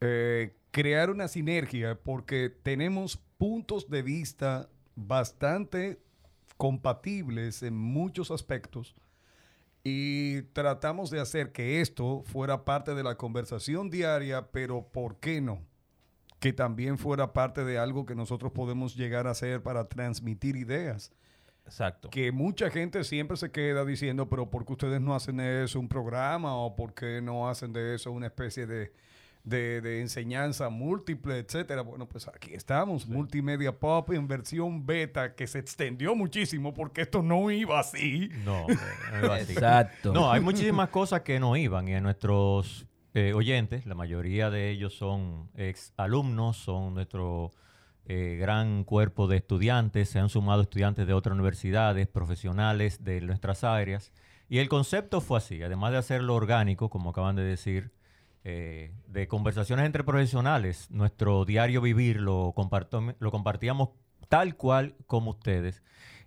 Eh, 0.01 0.55
crear 0.71 1.09
una 1.11 1.27
sinergia 1.27 1.95
porque 1.95 2.49
tenemos 2.63 3.17
puntos 3.37 3.89
de 3.89 4.01
vista 4.01 4.67
bastante 4.95 5.99
compatibles 6.57 7.61
en 7.63 7.75
muchos 7.77 8.31
aspectos 8.31 8.95
y 9.89 10.41
tratamos 10.51 11.09
de 11.09 11.21
hacer 11.21 11.53
que 11.53 11.79
esto 11.79 12.21
fuera 12.25 12.65
parte 12.65 12.93
de 12.93 13.03
la 13.03 13.15
conversación 13.15 13.89
diaria, 13.89 14.51
pero 14.51 14.85
¿por 14.91 15.15
qué 15.17 15.39
no? 15.39 15.61
que 16.39 16.51
también 16.53 16.97
fuera 16.97 17.31
parte 17.31 17.63
de 17.63 17.77
algo 17.79 18.05
que 18.05 18.13
nosotros 18.13 18.51
podemos 18.51 18.95
llegar 18.95 19.27
a 19.27 19.31
hacer 19.31 19.63
para 19.63 19.87
transmitir 19.87 20.55
ideas. 20.55 21.11
Exacto. 21.65 22.09
Que 22.09 22.31
mucha 22.31 22.69
gente 22.69 23.03
siempre 23.03 23.37
se 23.37 23.49
queda 23.49 23.83
diciendo, 23.85 24.29
pero 24.29 24.49
¿por 24.49 24.65
qué 24.65 24.73
ustedes 24.73 25.01
no 25.01 25.15
hacen 25.15 25.37
de 25.37 25.63
eso 25.63 25.79
un 25.79 25.87
programa? 25.87 26.55
¿O 26.55 26.75
por 26.75 26.93
qué 26.93 27.21
no 27.21 27.49
hacen 27.49 27.73
de 27.73 27.95
eso 27.95 28.11
una 28.11 28.27
especie 28.27 28.67
de, 28.67 28.93
de- 29.47 29.81
de 29.81 30.01
enseñanza 30.01 30.69
múltiple, 30.69 31.37
etcétera? 31.39 31.81
Bueno, 31.81 32.07
pues 32.07 32.27
aquí 32.27 32.53
estamos, 32.53 33.07
Multimedia 33.07 33.71
Pop 33.79 34.11
en 34.11 34.27
versión 34.27 34.85
beta, 34.85 35.35
que 35.35 35.47
se 35.47 35.59
extendió 35.59 36.15
muchísimo 36.15 36.73
porque 36.73 37.01
esto 37.01 37.21
no 37.23 37.49
iba 37.51 37.79
así. 37.79 38.29
No, 38.43 38.65
no 39.11 39.19
iba 39.25 39.35
así. 39.35 39.53
Exacto. 39.53 40.11
No, 40.13 40.31
hay 40.31 40.41
muchísimas 40.41 40.89
cosas 40.89 41.21
que 41.21 41.39
no 41.39 41.55
iban 41.55 41.87
y 41.87 41.95
a 41.95 42.01
nuestros 42.01 42.85
eh, 43.13 43.33
oyentes, 43.33 43.85
la 43.85 43.95
mayoría 43.95 44.49
de 44.49 44.69
ellos 44.69 44.93
son 44.95 45.49
ex 45.55 45.93
alumnos, 45.97 46.57
son 46.57 46.93
nuestro 46.93 47.51
eh, 48.05 48.37
gran 48.39 48.83
cuerpo 48.83 49.27
de 49.27 49.37
estudiantes, 49.37 50.09
se 50.09 50.19
han 50.19 50.29
sumado 50.29 50.61
estudiantes 50.61 51.07
de 51.07 51.13
otras 51.13 51.33
universidades, 51.33 52.07
profesionales 52.07 53.03
de 53.03 53.21
nuestras 53.21 53.63
áreas. 53.63 54.11
Y 54.49 54.59
el 54.59 54.69
concepto 54.69 55.19
fue 55.19 55.39
así, 55.39 55.61
además 55.63 55.91
de 55.91 55.97
hacerlo 55.97 56.35
orgánico, 56.35 56.89
como 56.89 57.09
acaban 57.09 57.35
de 57.35 57.43
decir, 57.43 57.91
eh, 58.43 58.93
de 59.07 59.27
conversaciones 59.27 59.85
entre 59.85 60.03
profesionales, 60.03 60.89
nuestro 60.89 61.45
diario 61.45 61.81
vivir 61.81 62.21
lo, 62.21 62.53
lo 63.19 63.31
compartíamos 63.31 63.89
tal 64.29 64.55
cual 64.55 64.95
como 65.05 65.31
ustedes. 65.31 65.83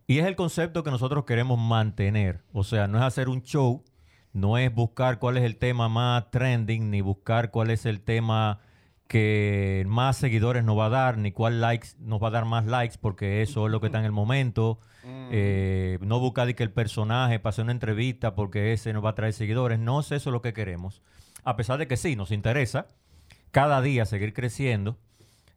Y 0.07 0.19
es 0.19 0.26
el 0.26 0.37
concepto 0.37 0.83
que 0.83 0.90
nosotros 0.90 1.25
queremos 1.25 1.59
mantener. 1.59 2.43
O 2.52 2.64
sea, 2.64 2.88
no 2.88 2.99
es 2.99 3.05
hacer 3.05 3.29
un 3.29 3.43
show, 3.43 3.85
no 4.33 4.59
es 4.59 4.75
buscar 4.75 5.19
cuál 5.19 5.37
es 5.37 5.45
el 5.45 5.57
tema 5.57 5.88
más 5.88 6.31
trending, 6.31 6.90
ni 6.90 7.00
buscar 7.00 7.50
cuál 7.50 7.71
es 7.71 7.87
el 7.87 8.00
tema 8.00 8.61
que 9.07 9.85
más 9.88 10.17
seguidores 10.17 10.62
nos 10.64 10.79
va 10.79 10.87
a 10.87 10.88
dar, 10.88 11.19
ni 11.19 11.33
cuál 11.33 11.61
likes 11.61 11.88
nos 11.99 12.23
va 12.23 12.29
a 12.29 12.31
dar 12.31 12.45
más 12.45 12.67
likes, 12.67 12.97
porque 13.00 13.43
eso 13.43 13.67
es 13.67 13.73
lo 13.73 13.81
que 13.81 13.87
está 13.87 13.99
en 13.99 14.05
el 14.05 14.12
momento. 14.12 14.79
Eh, 15.33 15.99
no 16.00 16.21
buscar 16.21 16.55
que 16.55 16.62
el 16.62 16.73
personaje 16.73 17.38
pase 17.38 17.62
una 17.62 17.73
entrevista 17.73 18.35
porque 18.35 18.73
ese 18.73 18.93
nos 18.93 19.05
va 19.05 19.11
a 19.11 19.14
traer 19.14 19.33
seguidores. 19.33 19.79
No 19.79 20.00
es 20.00 20.12
eso 20.12 20.31
lo 20.31 20.43
que 20.43 20.52
queremos. 20.52 21.02
A 21.44 21.56
pesar 21.56 21.78
de 21.78 21.87
que 21.87 21.97
sí, 21.97 22.16
nos 22.16 22.30
interesa 22.30 22.87
cada 23.50 23.82
día 23.82 24.04
seguir 24.06 24.32
creciendo, 24.32 24.97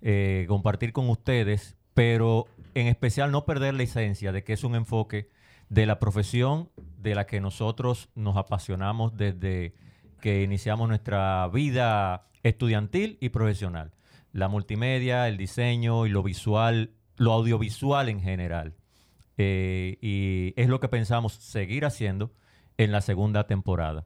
eh, 0.01 0.45
compartir 0.47 0.93
con 0.93 1.09
ustedes, 1.09 1.75
pero 1.93 2.45
en 2.73 2.87
especial 2.87 3.31
no 3.31 3.45
perder 3.45 3.73
la 3.75 3.83
esencia 3.83 4.31
de 4.31 4.43
que 4.43 4.53
es 4.53 4.63
un 4.63 4.75
enfoque 4.75 5.29
de 5.69 5.85
la 5.85 5.99
profesión 5.99 6.69
de 6.97 7.15
la 7.15 7.25
que 7.25 7.39
nosotros 7.39 8.09
nos 8.15 8.37
apasionamos 8.37 9.15
desde 9.15 9.73
que 10.21 10.41
iniciamos 10.43 10.87
nuestra 10.87 11.47
vida 11.49 12.27
estudiantil 12.43 13.17
y 13.19 13.29
profesional. 13.29 13.91
La 14.31 14.47
multimedia, 14.47 15.27
el 15.27 15.37
diseño 15.37 16.05
y 16.05 16.09
lo 16.09 16.23
visual, 16.23 16.91
lo 17.17 17.33
audiovisual 17.33 18.09
en 18.09 18.21
general. 18.21 18.73
Eh, 19.37 19.97
y 20.01 20.53
es 20.55 20.69
lo 20.69 20.79
que 20.79 20.87
pensamos 20.87 21.33
seguir 21.33 21.85
haciendo 21.85 22.31
en 22.77 22.91
la 22.91 23.01
segunda 23.01 23.47
temporada. 23.47 24.05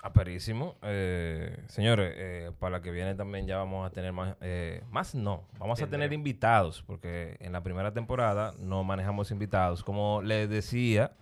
Aperísimo. 0.00 0.76
Eh, 0.82 1.64
señores, 1.66 2.12
eh, 2.16 2.52
para 2.60 2.78
la 2.78 2.82
que 2.82 2.92
viene 2.92 3.16
también 3.16 3.48
ya 3.48 3.56
vamos 3.56 3.84
a 3.84 3.90
tener 3.90 4.12
más, 4.12 4.36
eh, 4.40 4.84
más 4.90 5.14
no, 5.16 5.48
vamos 5.58 5.82
a 5.82 5.88
tener 5.88 6.12
invitados, 6.12 6.84
porque 6.86 7.36
en 7.40 7.52
la 7.52 7.62
primera 7.64 7.92
temporada 7.92 8.54
no 8.60 8.84
manejamos 8.84 9.32
invitados. 9.32 9.82
Como 9.82 10.22
les 10.22 10.48
decía, 10.48 11.12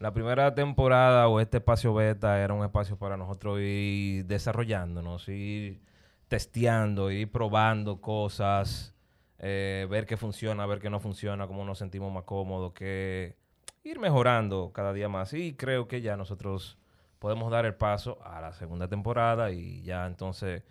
la 0.00 0.12
primera 0.12 0.54
temporada 0.56 1.28
o 1.28 1.38
este 1.38 1.58
espacio 1.58 1.94
beta 1.94 2.42
era 2.42 2.52
un 2.52 2.64
espacio 2.64 2.96
para 2.98 3.16
nosotros 3.16 3.60
ir 3.60 4.26
desarrollándonos, 4.26 5.28
ir 5.28 5.80
testeando, 6.26 7.12
ir 7.12 7.30
probando 7.30 8.00
cosas, 8.00 8.92
ver 9.38 10.06
qué 10.06 10.16
funciona, 10.16 10.66
ver 10.66 10.80
qué 10.80 10.90
no 10.90 10.98
funciona, 10.98 11.46
cómo 11.46 11.64
nos 11.64 11.78
sentimos 11.78 12.12
más 12.12 12.24
cómodos, 12.24 12.72
que 12.72 13.36
ir 13.84 14.00
mejorando 14.00 14.72
cada 14.74 14.92
día 14.92 15.08
más. 15.08 15.32
Y 15.32 15.54
creo 15.54 15.86
que 15.86 16.00
ya 16.00 16.16
nosotros 16.16 16.79
podemos 17.20 17.52
dar 17.52 17.66
el 17.66 17.74
paso 17.74 18.18
a 18.24 18.40
la 18.40 18.52
segunda 18.52 18.88
temporada 18.88 19.52
y 19.52 19.82
ya 19.82 20.06
entonces 20.06 20.64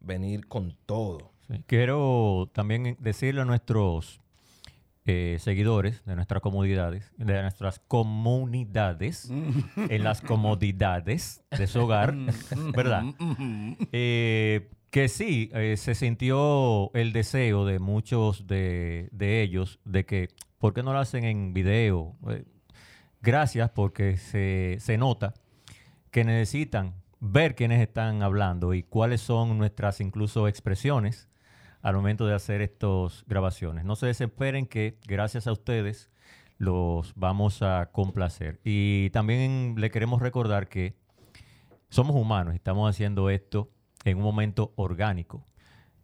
venir 0.00 0.48
con 0.48 0.76
todo. 0.86 1.30
Sí. 1.46 1.62
Quiero 1.66 2.50
también 2.52 2.96
decirle 2.98 3.42
a 3.42 3.44
nuestros 3.44 4.20
eh, 5.04 5.36
seguidores 5.38 6.04
de 6.04 6.16
nuestras 6.16 6.40
comunidades, 6.40 7.12
de 7.16 7.42
nuestras 7.42 7.78
comunidades, 7.78 9.30
en 9.30 10.02
las 10.02 10.22
comodidades 10.22 11.44
de 11.56 11.66
su 11.66 11.82
hogar, 11.82 12.14
¿verdad? 12.74 13.04
Eh, 13.92 14.70
que 14.90 15.08
sí, 15.08 15.50
eh, 15.52 15.76
se 15.76 15.94
sintió 15.94 16.92
el 16.94 17.12
deseo 17.12 17.66
de 17.66 17.78
muchos 17.78 18.46
de, 18.46 19.08
de 19.12 19.42
ellos 19.42 19.78
de 19.84 20.06
que, 20.06 20.28
¿por 20.58 20.72
qué 20.72 20.82
no 20.82 20.92
lo 20.92 21.00
hacen 21.00 21.24
en 21.24 21.52
video? 21.52 22.16
Eh, 22.30 22.44
gracias 23.20 23.70
porque 23.70 24.16
se, 24.16 24.76
se 24.80 24.96
nota 24.96 25.34
que 26.12 26.24
necesitan 26.24 26.94
ver 27.20 27.56
quiénes 27.56 27.80
están 27.80 28.22
hablando 28.22 28.74
y 28.74 28.82
cuáles 28.82 29.22
son 29.22 29.58
nuestras 29.58 30.00
incluso 30.00 30.46
expresiones 30.46 31.28
al 31.80 31.96
momento 31.96 32.26
de 32.26 32.34
hacer 32.34 32.60
estas 32.60 33.24
grabaciones. 33.26 33.84
No 33.84 33.96
se 33.96 34.06
desesperen 34.06 34.66
que 34.66 34.98
gracias 35.06 35.46
a 35.46 35.52
ustedes 35.52 36.10
los 36.58 37.14
vamos 37.16 37.62
a 37.62 37.90
complacer. 37.92 38.60
Y 38.62 39.10
también 39.10 39.74
le 39.78 39.90
queremos 39.90 40.20
recordar 40.20 40.68
que 40.68 40.94
somos 41.88 42.14
humanos 42.14 42.52
y 42.54 42.56
estamos 42.56 42.88
haciendo 42.88 43.30
esto 43.30 43.70
en 44.04 44.18
un 44.18 44.22
momento 44.22 44.74
orgánico. 44.76 45.46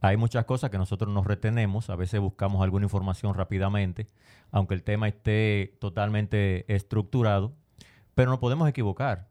Hay 0.00 0.16
muchas 0.16 0.46
cosas 0.46 0.70
que 0.70 0.78
nosotros 0.78 1.12
nos 1.12 1.26
retenemos, 1.26 1.90
a 1.90 1.96
veces 1.96 2.20
buscamos 2.20 2.62
alguna 2.62 2.86
información 2.86 3.34
rápidamente, 3.34 4.08
aunque 4.50 4.74
el 4.74 4.84
tema 4.84 5.06
esté 5.06 5.76
totalmente 5.80 6.72
estructurado, 6.72 7.52
pero 8.14 8.30
nos 8.30 8.38
podemos 8.38 8.68
equivocar. 8.68 9.27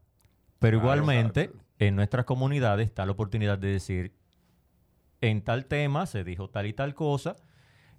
Pero 0.58 0.80
Claro, 0.80 1.02
igualmente, 1.02 1.50
en 1.78 1.96
nuestras 1.96 2.24
comunidades 2.24 2.86
está 2.88 3.06
la 3.06 3.12
oportunidad 3.12 3.58
de 3.58 3.68
decir, 3.68 4.12
en 5.20 5.42
tal 5.42 5.66
tema 5.66 6.06
se 6.06 6.24
dijo 6.24 6.48
tal 6.50 6.66
y 6.66 6.72
tal 6.72 6.94
cosa, 6.94 7.36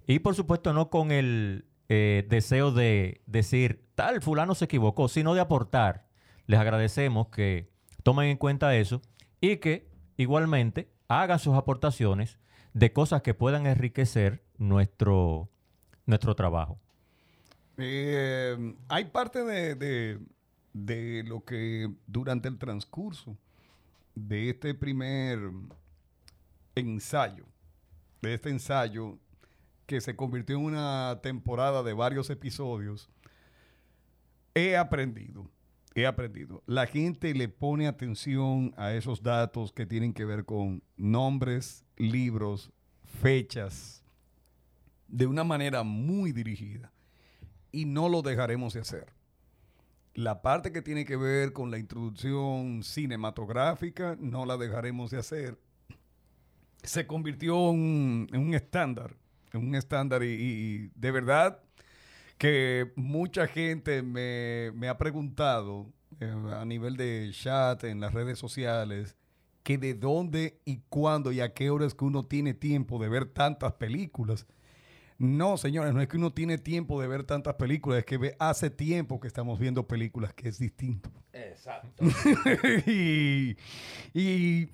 y 0.06 0.18
por 0.20 0.34
supuesto 0.34 0.72
no 0.72 0.90
con 0.90 1.10
el 1.10 1.66
eh, 1.88 2.26
deseo 2.28 2.70
de 2.72 3.20
decir, 3.26 3.84
tal 3.94 4.20
fulano 4.22 4.54
se 4.54 4.66
equivocó, 4.66 5.08
sino 5.08 5.34
de 5.34 5.40
aportar. 5.40 6.06
Les 6.46 6.58
agradecemos 6.60 7.28
que 7.28 7.70
tomen 8.02 8.28
en 8.28 8.36
cuenta 8.36 8.74
eso 8.76 9.00
y 9.40 9.56
que 9.56 9.88
igualmente 10.16 10.90
hagan 11.08 11.38
sus 11.38 11.54
aportaciones 11.56 12.38
de 12.74 12.92
cosas 12.92 13.22
que 13.22 13.34
puedan 13.34 13.66
enriquecer 13.66 14.42
nuestro, 14.58 15.48
nuestro 16.06 16.34
trabajo. 16.34 16.78
Eh, 17.78 18.74
hay 18.88 19.04
parte 19.06 19.42
de, 19.44 19.74
de- 19.74 20.18
de 20.72 21.24
lo 21.24 21.44
que 21.44 21.92
durante 22.06 22.48
el 22.48 22.58
transcurso 22.58 23.36
de 24.14 24.50
este 24.50 24.74
primer 24.74 25.38
ensayo, 26.74 27.46
de 28.22 28.34
este 28.34 28.50
ensayo 28.50 29.18
que 29.86 30.00
se 30.00 30.14
convirtió 30.14 30.56
en 30.56 30.64
una 30.64 31.18
temporada 31.22 31.82
de 31.82 31.92
varios 31.92 32.30
episodios, 32.30 33.10
he 34.54 34.76
aprendido. 34.76 35.50
he 35.94 36.06
aprendido. 36.06 36.62
La 36.66 36.86
gente 36.86 37.34
le 37.34 37.48
pone 37.48 37.88
atención 37.88 38.72
a 38.76 38.92
esos 38.92 39.22
datos 39.22 39.72
que 39.72 39.86
tienen 39.86 40.12
que 40.12 40.24
ver 40.24 40.44
con 40.44 40.84
nombres, 40.96 41.84
libros, 41.96 42.70
fechas, 43.20 44.04
de 45.08 45.26
una 45.26 45.42
manera 45.42 45.82
muy 45.82 46.30
dirigida. 46.30 46.92
Y 47.72 47.84
no 47.84 48.08
lo 48.08 48.22
dejaremos 48.22 48.74
de 48.74 48.80
hacer. 48.80 49.12
La 50.14 50.42
parte 50.42 50.72
que 50.72 50.82
tiene 50.82 51.04
que 51.04 51.16
ver 51.16 51.52
con 51.52 51.70
la 51.70 51.78
introducción 51.78 52.82
cinematográfica 52.82 54.16
no 54.18 54.44
la 54.44 54.56
dejaremos 54.56 55.10
de 55.10 55.18
hacer. 55.18 55.58
Se 56.82 57.06
convirtió 57.06 57.70
en, 57.70 58.28
un 58.32 58.54
estándar, 58.54 59.14
en 59.52 59.68
un 59.68 59.74
estándar 59.74 60.22
y, 60.24 60.90
de 60.94 61.10
verdad 61.10 61.62
que 62.38 62.90
mucha 62.96 63.46
gente 63.46 64.02
me, 64.02 64.72
me 64.74 64.88
ha 64.88 64.96
preguntado 64.96 65.92
eh, 66.18 66.34
a 66.54 66.64
nivel 66.64 66.96
de 66.96 67.30
chat, 67.32 67.84
en 67.84 68.00
las 68.00 68.12
redes 68.12 68.38
sociales, 68.38 69.14
que 69.62 69.78
de 69.78 69.94
dónde 69.94 70.58
y 70.64 70.78
cuándo 70.88 71.32
y 71.32 71.40
a 71.40 71.54
qué 71.54 71.70
horas 71.70 71.94
que 71.94 72.04
uno 72.04 72.24
tiene 72.24 72.54
tiempo 72.54 72.98
de 72.98 73.08
ver 73.08 73.26
tantas 73.26 73.74
películas. 73.74 74.46
No, 75.20 75.58
señores, 75.58 75.92
no 75.92 76.00
es 76.00 76.08
que 76.08 76.16
uno 76.16 76.32
tiene 76.32 76.56
tiempo 76.56 76.98
de 76.98 77.06
ver 77.06 77.24
tantas 77.24 77.56
películas, 77.56 77.98
es 77.98 78.06
que 78.06 78.34
hace 78.38 78.70
tiempo 78.70 79.20
que 79.20 79.28
estamos 79.28 79.58
viendo 79.58 79.86
películas, 79.86 80.32
que 80.32 80.48
es 80.48 80.58
distinto. 80.58 81.10
Exacto. 81.34 82.02
y, 82.86 83.54
y 84.14 84.68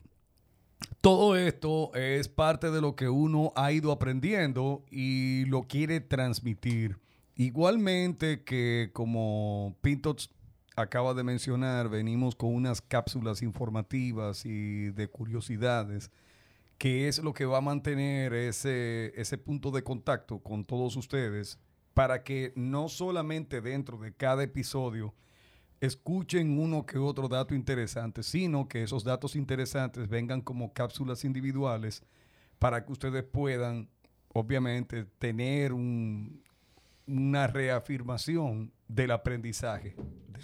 todo 1.00 1.34
esto 1.34 1.92
es 1.96 2.28
parte 2.28 2.70
de 2.70 2.80
lo 2.80 2.94
que 2.94 3.08
uno 3.08 3.52
ha 3.56 3.72
ido 3.72 3.90
aprendiendo 3.90 4.84
y 4.88 5.46
lo 5.46 5.64
quiere 5.64 5.98
transmitir. 5.98 6.96
Igualmente 7.34 8.44
que 8.44 8.90
como 8.92 9.76
Pintos 9.80 10.30
acaba 10.76 11.12
de 11.12 11.24
mencionar, 11.24 11.88
venimos 11.88 12.36
con 12.36 12.54
unas 12.54 12.80
cápsulas 12.80 13.42
informativas 13.42 14.46
y 14.46 14.90
de 14.90 15.08
curiosidades, 15.08 16.12
que 16.78 17.08
es 17.08 17.18
lo 17.22 17.32
que 17.32 17.46
va 17.46 17.58
a 17.58 17.62
mantener 17.62 18.32
ese, 18.34 19.12
ese 19.20 19.38
punto 19.38 19.70
de 19.70 19.82
contacto 19.82 20.38
con 20.40 20.64
todos 20.64 20.96
ustedes 20.96 21.58
para 21.94 22.22
que 22.22 22.52
no 22.56 22.88
solamente 22.88 23.60
dentro 23.62 23.96
de 23.98 24.12
cada 24.12 24.42
episodio 24.42 25.14
escuchen 25.80 26.58
uno 26.58 26.84
que 26.86 26.98
otro 26.98 27.28
dato 27.28 27.54
interesante, 27.54 28.22
sino 28.22 28.68
que 28.68 28.82
esos 28.82 29.04
datos 29.04 29.36
interesantes 29.36 30.08
vengan 30.08 30.40
como 30.40 30.72
cápsulas 30.72 31.24
individuales 31.24 32.02
para 32.58 32.84
que 32.84 32.92
ustedes 32.92 33.22
puedan, 33.24 33.88
obviamente, 34.32 35.04
tener 35.18 35.72
un- 35.72 36.42
una 37.06 37.46
reafirmación 37.46 38.72
del 38.88 39.10
aprendizaje 39.12 39.94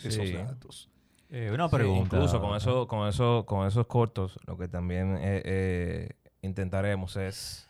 de 0.02 0.08
esos 0.08 0.32
datos. 0.32 0.88
Eh, 1.30 1.50
una 1.52 1.68
Sí, 1.68 1.76
pregunta. 1.76 2.16
incluso 2.16 2.40
con 2.40 2.54
eso, 2.56 2.86
con 2.86 3.08
eso, 3.08 3.44
con 3.46 3.66
esos 3.66 3.86
cortos, 3.86 4.38
lo 4.46 4.56
que 4.58 4.68
también 4.68 5.16
eh, 5.16 5.42
eh, 5.44 6.08
intentaremos 6.42 7.16
es 7.16 7.68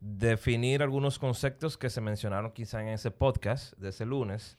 definir 0.00 0.82
algunos 0.82 1.18
conceptos 1.18 1.76
que 1.76 1.90
se 1.90 2.00
mencionaron 2.00 2.52
quizá 2.52 2.80
en 2.80 2.88
ese 2.88 3.10
podcast 3.10 3.74
de 3.76 3.90
ese 3.90 4.06
lunes, 4.06 4.56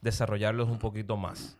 desarrollarlos 0.00 0.68
un 0.68 0.78
poquito 0.78 1.16
más. 1.16 1.58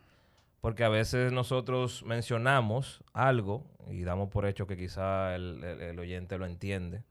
Porque 0.61 0.85
a 0.85 0.89
veces 0.89 1.33
nosotros 1.33 2.03
mencionamos 2.05 3.03
algo 3.13 3.65
y 3.91 4.03
damos 4.03 4.31
por 4.31 4.47
hecho 4.47 4.67
que 4.67 4.77
quizá 4.77 5.35
el, 5.35 5.63
el- 5.63 5.99
oyente 5.99 6.39
lo 6.39 6.47
entiende, 6.47 7.05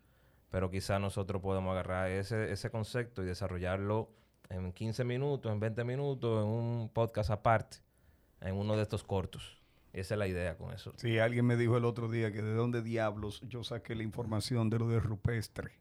pero 0.49 0.69
quizá 0.71 0.99
nosotros 0.99 1.41
podemos 1.41 1.71
agarrar 1.71 2.09
ese, 2.09 2.51
ese 2.51 2.69
concepto 2.69 3.23
y 3.23 3.25
desarrollarlo 3.25 4.09
en 4.49 4.71
15 4.71 5.03
minutos, 5.03 5.51
en 5.51 5.59
20 5.59 5.83
minutos, 5.83 6.43
en 6.43 6.49
un 6.49 6.89
podcast 6.93 7.29
aparte, 7.31 7.77
en 8.41 8.55
uno 8.55 8.75
de 8.75 8.83
estos 8.83 9.03
cortos. 9.03 9.57
Esa 9.95 10.15
es 10.15 10.19
la 10.19 10.27
idea 10.27 10.57
con 10.57 10.73
eso. 10.73 10.93
Sí, 10.97 11.19
alguien 11.19 11.45
me 11.45 11.55
dijo 11.55 11.77
el 11.77 11.85
otro 11.85 12.09
día 12.09 12.29
que 12.33 12.41
de 12.41 12.53
dónde 12.53 12.81
diablos 12.81 13.41
yo 13.47 13.63
saqué 13.63 13.95
la 13.95 14.03
información 14.03 14.69
de 14.69 14.77
lo 14.77 14.89
de 14.89 14.99
rupestre. 14.99 15.71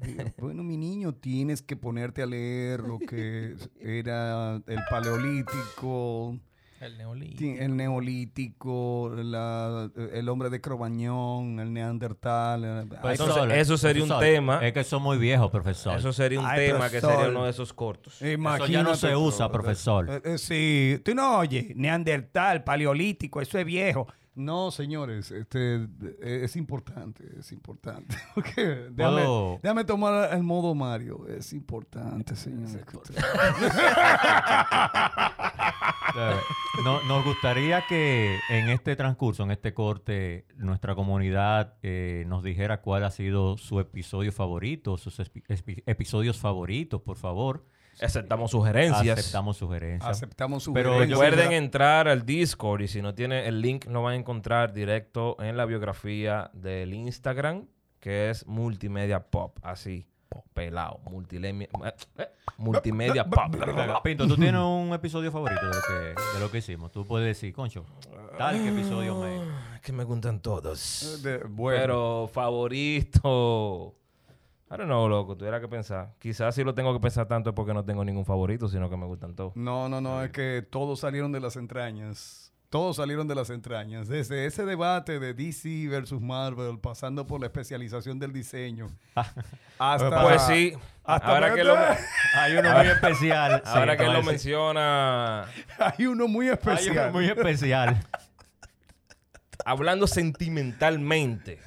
Digo, 0.00 0.24
bueno, 0.38 0.64
mi 0.64 0.78
niño, 0.78 1.12
tienes 1.14 1.60
que 1.60 1.76
ponerte 1.76 2.22
a 2.22 2.26
leer 2.26 2.80
lo 2.80 2.98
que 2.98 3.56
era 3.78 4.62
el 4.66 4.78
paleolítico, 4.88 6.38
El 6.84 6.98
neolítico. 6.98 7.38
ti- 7.38 7.56
el 7.60 7.76
neolítico, 7.76 9.12
la- 9.16 9.88
el 10.12 10.28
hombre 10.28 10.50
de 10.50 10.60
Cromañón, 10.60 11.60
el 11.60 11.72
neandertal. 11.72 12.88
Pues 13.00 13.20
Entonces, 13.20 13.56
eso 13.58 13.78
sería 13.78 14.02
un 14.02 14.18
tema. 14.18 14.66
Es 14.66 14.72
que 14.72 14.82
son 14.82 15.00
muy 15.02 15.16
viejos, 15.18 15.48
profesor. 15.50 15.96
Eso 15.96 16.12
sería 16.12 16.40
un 16.40 16.46
Ay, 16.46 16.70
tema 16.70 16.90
que 16.90 17.00
sería 17.00 17.28
uno 17.28 17.44
de 17.44 17.50
esos 17.50 17.72
cortos. 17.72 18.18
ya 18.18 18.26
no 18.26 18.32
Imagínate 18.32 18.96
se 18.96 19.14
usa, 19.14 19.50
profesor. 19.52 20.10
Eh, 20.10 20.20
eh, 20.24 20.38
sí, 20.38 21.00
tú 21.04 21.14
no 21.14 21.38
oyes, 21.38 21.76
neandertal, 21.76 22.64
paleolítico, 22.64 23.40
eso 23.40 23.58
es 23.58 23.64
viejo. 23.64 24.08
No, 24.34 24.70
señores, 24.70 25.30
este, 25.30 25.74
eh, 26.22 26.40
es 26.44 26.56
importante, 26.56 27.22
es 27.38 27.52
importante. 27.52 28.16
Ok, 28.36 28.46
déjame, 28.56 28.94
¿Puedo- 29.22 29.60
déjame 29.62 29.84
tomar 29.84 30.32
el 30.32 30.42
modo 30.42 30.74
Mario, 30.74 31.26
es 31.28 31.52
importante, 31.52 32.34
señores. 32.34 32.76
Eh, 32.76 32.82
no- 36.84 37.02
nos 37.04 37.24
gustaría 37.24 37.84
que 37.88 38.38
en 38.50 38.68
este 38.68 38.96
transcurso, 38.96 39.42
en 39.44 39.50
este 39.50 39.74
corte, 39.74 40.46
nuestra 40.56 40.94
comunidad 40.94 41.74
eh, 41.82 42.24
nos 42.26 42.42
dijera 42.42 42.80
cuál 42.80 43.04
ha 43.04 43.10
sido 43.10 43.56
su 43.56 43.80
episodio 43.80 44.32
favorito, 44.32 44.96
sus 44.96 45.20
episodios 45.86 46.38
favoritos, 46.38 47.00
por 47.02 47.16
favor. 47.16 47.64
Aceptamos 48.00 48.50
sugerencias. 48.50 49.18
Aceptamos 49.18 49.58
sugerencias. 49.58 50.10
Aceptamos 50.10 50.62
su 50.62 50.72
Pero 50.72 50.98
Recuerden 50.98 51.52
entrar 51.52 52.08
al 52.08 52.24
Discord 52.24 52.80
y 52.82 52.88
si 52.88 53.02
no 53.02 53.14
tiene 53.14 53.46
el 53.46 53.60
link 53.60 53.84
lo 53.86 54.02
van 54.02 54.14
a 54.14 54.16
encontrar 54.16 54.72
directo 54.72 55.36
en 55.40 55.56
la 55.58 55.66
biografía 55.66 56.50
del 56.54 56.94
Instagram 56.94 57.66
que 58.00 58.30
es 58.30 58.46
Multimedia 58.48 59.30
Pop, 59.30 59.58
así, 59.62 60.08
pelado, 60.54 61.00
eh, 61.06 61.96
eh, 62.18 62.28
Multimedia 62.58 63.24
Pop. 63.24 63.54
Pinto, 64.04 64.26
tú 64.26 64.36
tienes 64.36 64.60
un 64.60 64.92
episodio 64.92 65.30
favorito 65.32 65.60
de 65.60 65.66
lo 65.74 65.82
que, 65.88 65.94
de 66.34 66.40
lo 66.40 66.50
que 66.50 66.58
hicimos. 66.58 66.90
Tú 66.92 67.04
puedes 67.04 67.26
decir, 67.26 67.52
concho, 67.54 67.84
tal 68.38 68.62
que 68.62 68.68
episodio 68.68 69.16
me... 69.20 69.36
Es 69.76 69.80
que 69.82 69.92
me 69.92 70.04
gustan 70.04 70.40
todos. 70.40 71.20
De- 71.22 71.38
bueno, 71.44 71.80
Pero 71.80 72.30
favorito. 72.32 73.94
I 74.70 74.76
don't 74.76 74.84
know, 74.86 75.06
loco, 75.08 75.36
tuviera 75.36 75.60
que 75.60 75.68
pensar. 75.68 76.14
Quizás 76.18 76.54
si 76.54 76.64
lo 76.64 76.74
tengo 76.74 76.94
que 76.94 77.00
pensar 77.00 77.26
tanto 77.26 77.50
es 77.50 77.56
porque 77.56 77.74
no 77.74 77.84
tengo 77.84 78.04
ningún 78.04 78.24
favorito, 78.24 78.68
sino 78.68 78.88
que 78.88 78.96
me 78.96 79.06
gustan 79.06 79.34
todos. 79.34 79.54
no, 79.56 79.88
no, 79.88 80.00
no, 80.00 80.22
es 80.22 80.30
que 80.30 80.66
todos 80.68 81.00
salieron 81.00 81.30
de 81.32 81.40
las 81.40 81.56
entrañas. 81.56 82.51
Todos 82.72 82.96
salieron 82.96 83.28
de 83.28 83.34
las 83.34 83.50
entrañas. 83.50 84.08
Desde 84.08 84.46
ese 84.46 84.64
debate 84.64 85.20
de 85.20 85.34
DC 85.34 85.88
versus 85.90 86.22
Marvel, 86.22 86.78
pasando 86.78 87.26
por 87.26 87.38
la 87.38 87.48
especialización 87.48 88.18
del 88.18 88.32
diseño, 88.32 88.86
hasta... 89.78 90.22
Pues 90.22 90.40
sí, 90.44 90.72
hasta 91.04 91.26
ahora 91.26 91.54
que 91.54 91.64
lo, 91.64 91.76
Hay 91.76 92.56
uno 92.56 92.72
muy 92.72 92.86
especial. 92.86 93.62
sí, 93.66 93.72
ahora 93.74 93.94
que 93.98 94.04
lo 94.04 94.22
menciona, 94.22 95.42
Hay 95.78 96.06
uno 96.06 96.26
muy 96.28 96.46
Hay 96.46 96.54
especial. 96.54 97.10
uno 97.10 97.12
muy 97.12 97.26
especial. 97.26 98.02
hablando 99.66 100.06
sentimentalmente, 100.06 101.60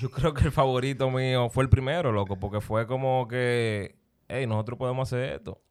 yo 0.00 0.10
creo 0.10 0.34
que 0.34 0.46
el 0.46 0.50
favorito 0.50 1.08
mío 1.08 1.50
fue 1.50 1.62
el 1.62 1.70
primero, 1.70 2.10
loco, 2.10 2.36
porque 2.36 2.60
fue 2.60 2.88
como 2.88 3.28
que, 3.28 3.94
hey, 4.26 4.44
nosotros 4.48 4.76
podemos 4.76 5.08
hacer 5.08 5.34
esto. 5.34 5.62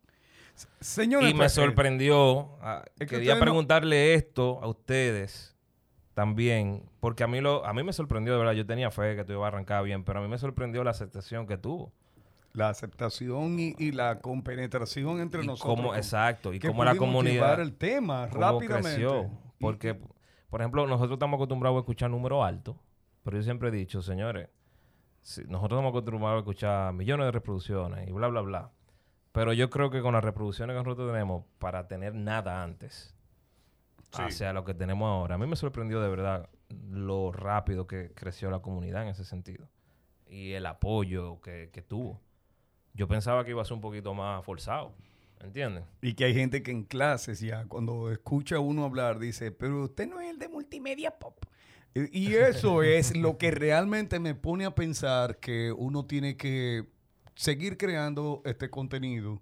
Señores, 0.79 1.29
Y 1.29 1.33
me 1.33 1.49
sorprendió. 1.49 2.49
ah, 2.61 2.83
es 2.99 3.07
que 3.07 3.15
quería 3.17 3.35
no- 3.35 3.41
preguntarle 3.41 4.13
esto 4.13 4.59
a 4.61 4.67
ustedes 4.67 5.55
también, 6.13 6.83
porque 6.99 7.23
a 7.23 7.27
mí 7.27 7.41
lo 7.41 7.65
a 7.65 7.73
mí 7.73 7.83
me 7.83 7.91
sorprendió, 7.93 8.33
de 8.33 8.39
verdad, 8.39 8.53
yo 8.53 8.65
tenía 8.65 8.89
fe 8.91 9.15
que 9.15 9.25
tú 9.25 9.33
ibas 9.33 9.43
a 9.45 9.47
arrancar 9.47 9.83
bien, 9.83 10.03
pero 10.03 10.19
a 10.19 10.21
mí 10.21 10.27
me 10.29 10.37
sorprendió 10.37 10.83
la 10.83 10.91
aceptación 10.91 11.45
que 11.47 11.57
tuvo. 11.57 11.91
la 12.53 12.69
aceptación 12.69 13.59
y, 13.59 13.75
y 13.77 13.91
la 13.91 14.21
compenetración 14.21 15.19
entre 15.19 15.43
Y 15.43 15.47
nosotros. 15.47 15.75
cómo, 15.75 15.89
con- 15.89 15.97
exacto, 15.97 16.53
y 16.53 16.59
cómo 16.61 16.85
la 16.85 16.95
comunidad 16.95 17.59
el 17.59 17.73
tema 17.75 18.29
cómo 18.29 18.39
rápidamente. 18.41 18.91
creció. 18.91 19.23
Y- 19.59 19.61
Porque, 19.61 19.99
por 20.49 20.61
ejemplo, 20.61 20.87
nosotros 20.87 21.17
estamos 21.17 21.37
acostumbrados 21.37 21.75
a 21.75 21.79
escuchar 21.81 22.09
números 22.09 22.45
altos, 22.45 22.77
pero 23.23 23.35
yo 23.35 23.43
siempre 23.43 23.67
he 23.67 23.71
dicho, 23.73 24.01
señores, 24.01 24.47
si- 25.21 25.41
nosotros 25.43 25.77
estamos 25.79 25.89
acostumbrados 25.89 26.37
a 26.37 26.39
escuchar 26.39 26.93
millones 26.93 27.25
de 27.25 27.31
reproducciones 27.33 28.07
y 28.07 28.13
bla, 28.13 28.29
bla, 28.29 28.39
bla. 28.39 28.71
Pero 29.35 29.51
yo 29.51 29.69
creo 29.69 29.89
que 29.89 30.01
con 30.01 30.13
las 30.13 30.23
reproducciones 30.23 30.73
que 30.73 30.81
nosotros 30.81 31.11
tenemos, 31.11 31.43
para 31.59 31.89
tener 31.89 32.15
nada 32.15 32.63
antes, 32.63 33.13
hacia 34.13 34.53
lo 34.53 34.63
que 34.63 34.73
tenemos 34.73 35.07
ahora, 35.07 35.35
a 35.35 35.37
mí 35.37 35.45
me 35.45 35.57
sorprendió 35.57 35.99
de 35.99 36.07
verdad 36.07 36.49
lo 36.89 37.33
rápido 37.33 37.85
que 37.85 38.13
creció 38.15 38.49
la 38.49 38.59
comunidad 38.59 39.03
en 39.03 39.09
ese 39.09 39.25
sentido. 39.25 39.67
Y 40.25 40.53
el 40.53 40.65
apoyo 40.65 41.41
que, 41.41 41.69
que 41.73 41.81
tuvo. 41.81 42.21
Yo 42.93 43.09
pensaba 43.09 43.43
que 43.43 43.51
iba 43.51 43.61
a 43.61 43.65
ser 43.65 43.73
un 43.73 43.81
poquito 43.81 44.13
más 44.13 44.43
forzado. 44.45 44.95
¿Entienden? 45.41 45.83
Y 46.01 46.13
que 46.13 46.23
hay 46.23 46.33
gente 46.33 46.63
que 46.63 46.71
en 46.71 46.85
clases 46.85 47.41
ya, 47.41 47.65
cuando 47.65 48.09
escucha 48.13 48.55
a 48.55 48.59
uno 48.59 48.85
hablar, 48.85 49.19
dice, 49.19 49.51
pero 49.51 49.83
usted 49.83 50.07
no 50.07 50.21
es 50.21 50.29
el 50.29 50.39
de 50.39 50.47
multimedia 50.47 51.11
pop. 51.11 51.43
Y 51.93 52.35
eso 52.35 52.83
es 52.83 53.15
lo 53.17 53.37
que 53.37 53.51
realmente 53.51 54.17
me 54.19 54.33
pone 54.33 54.63
a 54.63 54.73
pensar 54.73 55.39
que 55.41 55.73
uno 55.73 56.05
tiene 56.05 56.37
que 56.37 56.94
seguir 57.35 57.77
creando 57.77 58.41
este 58.45 58.69
contenido 58.69 59.41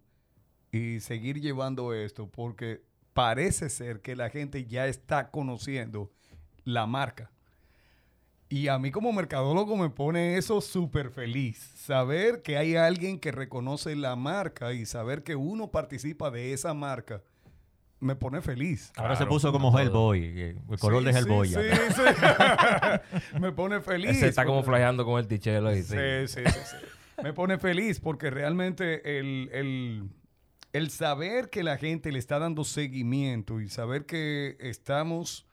y 0.71 0.99
seguir 0.99 1.39
llevando 1.39 1.93
esto, 1.93 2.27
porque 2.27 2.81
parece 3.13 3.69
ser 3.69 4.01
que 4.01 4.15
la 4.15 4.29
gente 4.29 4.65
ya 4.65 4.87
está 4.87 5.29
conociendo 5.29 6.11
la 6.65 6.85
marca. 6.87 7.31
Y 8.49 8.67
a 8.67 8.77
mí 8.77 8.91
como 8.91 9.11
mercadólogo 9.13 9.75
me 9.77 9.89
pone 9.89 10.37
eso 10.37 10.61
súper 10.61 11.09
feliz. 11.09 11.57
Saber 11.75 12.41
que 12.41 12.57
hay 12.57 12.75
alguien 12.75 13.19
que 13.19 13.31
reconoce 13.31 13.95
la 13.95 14.15
marca 14.15 14.73
y 14.73 14.85
saber 14.85 15.23
que 15.23 15.35
uno 15.35 15.71
participa 15.71 16.29
de 16.29 16.53
esa 16.53 16.73
marca 16.73 17.23
me 17.99 18.15
pone 18.15 18.41
feliz. 18.41 18.91
Ahora 18.97 19.15
se 19.15 19.25
puso 19.25 19.51
como 19.51 19.71
todo. 19.71 19.79
Hellboy, 19.79 20.19
eh, 20.23 20.57
el 20.69 20.77
color 20.79 20.99
Sí, 21.03 21.05
de 21.05 21.17
Hellboy. 21.17 21.47
sí, 21.47 21.55
sí. 21.95 22.01
me 23.39 23.51
pone 23.53 23.79
feliz. 23.81 24.17
Ese 24.17 24.27
está 24.27 24.45
como 24.45 24.61
flageando 24.61 25.05
con 25.05 25.19
el 25.19 25.27
tichelo 25.27 25.69
ahí. 25.69 25.81
Sí, 25.81 25.95
sí, 26.27 26.41
sí, 26.45 26.51
sí. 26.51 26.77
Me 27.23 27.33
pone 27.33 27.57
feliz 27.57 27.99
porque 27.99 28.29
realmente 28.29 29.17
el, 29.19 29.49
el- 29.53 30.09
el 30.73 30.89
saber 30.89 31.49
que 31.49 31.63
la 31.63 31.77
gente 31.77 32.11
le 32.11 32.17
está 32.19 32.39
dando 32.39 32.63
seguimiento 32.63 33.61
y 33.61 33.69
saber 33.69 34.05
que 34.05 34.57
estamos 34.59 35.45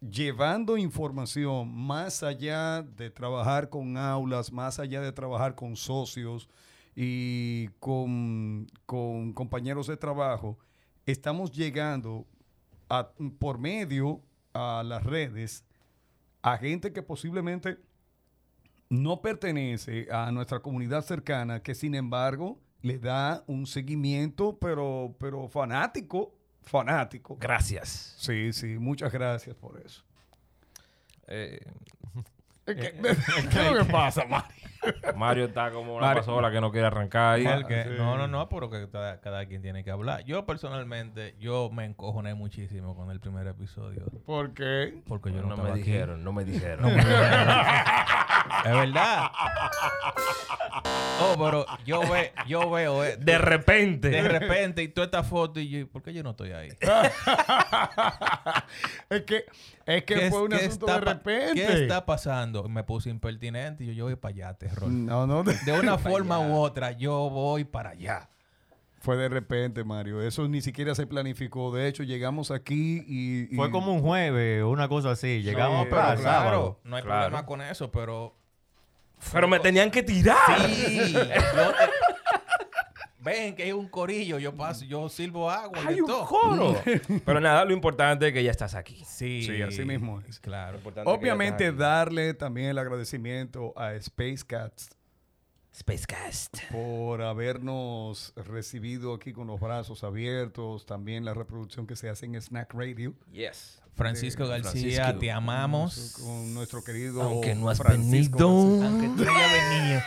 llevando 0.00 0.76
información 0.78 1.72
más 1.72 2.22
allá 2.22 2.82
de 2.82 3.10
trabajar 3.10 3.68
con 3.68 3.96
aulas, 3.98 4.50
más 4.52 4.78
allá 4.78 5.00
de 5.02 5.12
trabajar 5.12 5.54
con 5.54 5.76
socios 5.76 6.48
y 6.94 7.68
con, 7.78 8.66
con 8.86 9.32
compañeros 9.34 9.86
de 9.86 9.96
trabajo, 9.98 10.58
estamos 11.04 11.52
llegando 11.52 12.26
a- 12.88 13.10
por 13.38 13.58
medio 13.58 14.22
a 14.54 14.82
las 14.84 15.04
redes 15.04 15.64
a 16.42 16.56
gente 16.56 16.92
que 16.92 17.02
posiblemente 17.02 17.76
no 18.88 19.20
pertenece 19.20 20.08
a 20.10 20.30
nuestra 20.32 20.60
comunidad 20.60 21.02
cercana, 21.02 21.60
que 21.62 21.74
sin 21.74 21.94
embargo 21.94 22.58
le 22.82 22.98
da 22.98 23.42
un 23.46 23.66
seguimiento, 23.66 24.58
pero, 24.60 25.16
pero 25.18 25.48
fanático, 25.48 26.34
fanático. 26.62 27.36
Gracias. 27.40 28.14
Sí, 28.18 28.52
sí, 28.52 28.78
muchas 28.78 29.12
gracias 29.12 29.56
por 29.56 29.80
eso. 29.84 30.04
Eh, 31.26 31.58
¿Qué, 32.66 32.74
qué 32.74 33.00
es 33.66 33.70
lo 33.72 33.84
que 33.84 33.92
pasa, 33.92 34.24
Mario? 34.24 34.50
Mario 35.16 35.44
está 35.46 35.70
como 35.72 35.96
una 35.96 36.06
Mario- 36.08 36.22
pasola 36.22 36.50
que 36.50 36.60
no 36.60 36.70
quiere 36.70 36.86
arrancar 36.86 37.34
ahí. 37.34 37.46
El 37.46 37.66
que- 37.66 37.82
sí. 37.84 37.90
No, 37.96 38.16
no, 38.16 38.26
no, 38.28 38.48
pero 38.48 38.70
que 38.70 38.88
cada, 38.88 39.20
cada 39.20 39.46
quien 39.46 39.62
tiene 39.62 39.82
que 39.84 39.90
hablar. 39.90 40.24
Yo 40.24 40.46
personalmente, 40.46 41.34
yo 41.40 41.70
me 41.72 41.84
encojoné 41.84 42.34
muchísimo 42.34 42.94
con 42.94 43.10
el 43.10 43.18
primer 43.20 43.46
episodio. 43.48 44.04
¿Por 44.24 44.52
qué? 44.54 45.00
Porque 45.06 45.30
yo 45.32 45.42
no, 45.42 45.48
no 45.48 45.54
estaba 45.54 45.74
me 45.74 45.80
aquí. 45.80 45.90
dijeron, 45.90 46.22
no 46.24 46.32
me 46.32 46.44
dijeron. 46.44 46.88
Es 48.64 48.72
verdad. 48.72 49.30
Oh, 51.20 51.34
pero 51.38 51.64
yo, 51.84 52.00
ve, 52.00 52.32
yo 52.46 52.70
veo 52.70 53.02
eh, 53.04 53.16
De 53.16 53.38
repente. 53.38 54.10
de 54.10 54.22
repente 54.22 54.82
y 54.82 54.88
toda 54.88 55.06
esta 55.06 55.22
foto 55.22 55.58
y 55.60 55.68
yo, 55.68 55.88
¿por 55.88 56.02
qué 56.02 56.12
yo 56.12 56.22
no 56.22 56.30
estoy 56.30 56.52
ahí? 56.52 56.68
Es 59.08 59.22
que, 59.22 59.44
es 59.86 60.04
que 60.04 60.14
¿Qué 60.14 60.30
fue 60.30 60.38
es- 60.40 60.44
un 60.44 60.48
qué 60.50 60.56
asunto 60.66 60.86
de 60.86 60.92
pa- 60.92 61.12
repente. 61.14 61.54
¿Qué 61.54 61.82
está 61.82 62.04
pasando? 62.04 62.68
Me 62.68 62.82
puse 62.84 63.08
impertinente 63.10 63.84
y 63.84 63.88
yo, 63.88 63.92
yo 63.92 64.04
voy 64.06 64.16
para 64.16 64.34
allá, 64.34 64.54
terror. 64.54 64.88
No, 64.90 65.26
no, 65.26 65.42
de- 65.44 65.54
De 65.64 65.72
una 65.72 65.96
forma 65.98 66.38
u 66.40 66.56
otra, 66.56 66.92
yo 66.92 67.30
voy 67.30 67.64
para 67.64 67.90
allá. 67.90 68.28
Fue 69.06 69.16
de 69.16 69.28
repente, 69.28 69.84
Mario. 69.84 70.20
Eso 70.20 70.48
ni 70.48 70.60
siquiera 70.60 70.92
se 70.96 71.06
planificó. 71.06 71.72
De 71.72 71.86
hecho, 71.86 72.02
llegamos 72.02 72.50
aquí 72.50 73.04
y... 73.06 73.52
y- 73.54 73.56
Fue 73.56 73.70
como 73.70 73.94
un 73.94 74.00
jueves 74.02 74.62
o 74.64 74.68
una 74.70 74.88
cosa 74.88 75.12
así. 75.12 75.42
Llegamos 75.42 75.84
Sí, 75.84 75.90
para 75.90 76.10
pero 76.16 76.22
sábado. 76.22 76.80
No 76.82 76.96
hay 76.96 77.02
Claro. 77.04 77.20
problema 77.26 77.46
con 77.46 77.62
eso, 77.62 77.90
pero 77.92 78.34
Pero 79.32 79.46
me 79.46 79.60
tenían 79.60 79.92
que 79.92 80.02
tirar. 80.02 80.60
Sí. 80.68 81.12
yo 81.12 81.20
te- 81.24 81.36
Ven 83.20 83.54
que 83.56 83.62
hay 83.64 83.72
un 83.72 83.88
corillo, 83.88 84.38
yo 84.38 84.54
paso, 84.56 84.84
yo 84.84 85.08
sirvo 85.08 85.50
agua 85.50 85.78
y 85.84 85.86
Hay 85.88 85.94
de 85.96 86.02
un 86.02 86.06
todo. 86.08 86.26
coro. 86.26 86.80
Pero 87.24 87.40
nada, 87.40 87.64
lo 87.64 87.72
importante 87.72 88.28
es 88.28 88.32
que 88.32 88.42
ya 88.44 88.50
estás 88.52 88.74
aquí. 88.76 89.02
Sí, 89.04 89.42
Sí, 89.42 89.62
así 89.62 89.84
mismo 89.84 90.20
es. 90.28 90.38
Claro. 90.38 90.78
Obviamente 91.04 91.72
darle 91.72 92.34
también 92.34 92.68
el 92.70 92.78
agradecimiento 92.78 93.72
a 93.76 93.94
Space 93.94 94.44
Cats 94.46 94.90
Spacecast. 95.76 96.56
por 96.72 97.20
habernos 97.22 98.32
recibido 98.36 99.12
aquí 99.14 99.32
con 99.32 99.46
los 99.46 99.60
brazos 99.60 100.04
abiertos, 100.04 100.86
también 100.86 101.24
la 101.24 101.34
reproducción 101.34 101.86
que 101.86 101.96
se 101.96 102.08
hace 102.08 102.26
en 102.26 102.40
Snack 102.40 102.72
Radio. 102.74 103.12
Yes. 103.32 103.82
Francisco 103.94 104.46
García, 104.46 104.70
Francisco. 104.70 105.18
te 105.20 105.30
amamos. 105.30 106.18
Con 106.22 106.52
nuestro 106.54 106.84
querido 106.84 107.22
Aunque 107.22 107.54
no 107.54 107.70
has 107.70 107.78
Francisco 107.78 108.36
venido. 108.38 108.80
García. 108.80 108.88
Aunque 109.08 109.24
tú 109.24 109.30
hayas 109.30 109.52
venido. 109.80 110.00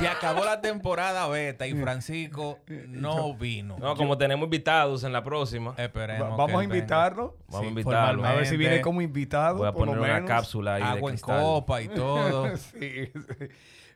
Se 0.00 0.08
acabó 0.08 0.44
la 0.44 0.60
temporada 0.60 1.28
beta 1.28 1.64
y 1.68 1.74
Francisco 1.74 2.58
no 2.88 3.34
vino. 3.36 3.76
No, 3.78 3.94
como 3.94 4.18
tenemos 4.18 4.44
invitados 4.46 5.04
en 5.04 5.12
la 5.12 5.22
próxima, 5.22 5.74
Esperemos. 5.78 6.28
Va- 6.32 6.36
vamos 6.36 6.50
que 6.50 6.56
a 6.56 6.64
invitarlo. 6.64 7.36
vamos 7.46 7.60
Sí, 7.60 7.66
a 7.66 7.68
invitarlo. 7.68 8.24
A 8.24 8.32
ver 8.34 8.46
si 8.46 8.56
viene 8.56 8.80
como 8.80 9.00
invitado. 9.00 9.58
Voy 9.58 9.68
a 9.68 9.72
por 9.72 9.86
lo 9.86 9.92
poner 9.92 10.04
una 10.04 10.14
menos. 10.14 10.28
cápsula 10.28 10.74
ahí 10.74 10.82
de 10.82 10.88
Agua 10.88 11.10
en 11.12 11.18
copa 11.18 11.82
y 11.82 11.88
todo. 11.88 12.56
sí, 12.56 12.70
sí. 13.12 13.46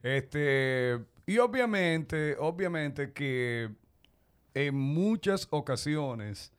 Este, 0.02 0.98
y 1.30 1.38
obviamente, 1.38 2.36
obviamente 2.38 3.12
que 3.12 3.70
en 4.54 4.74
muchas 4.74 5.46
ocasiones 5.50 6.52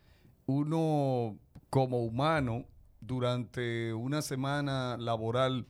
uno 0.46 1.38
como 1.70 2.04
humano 2.06 2.66
durante 3.02 3.94
una 3.94 4.22
semana 4.22 4.96
laboral 4.98 5.68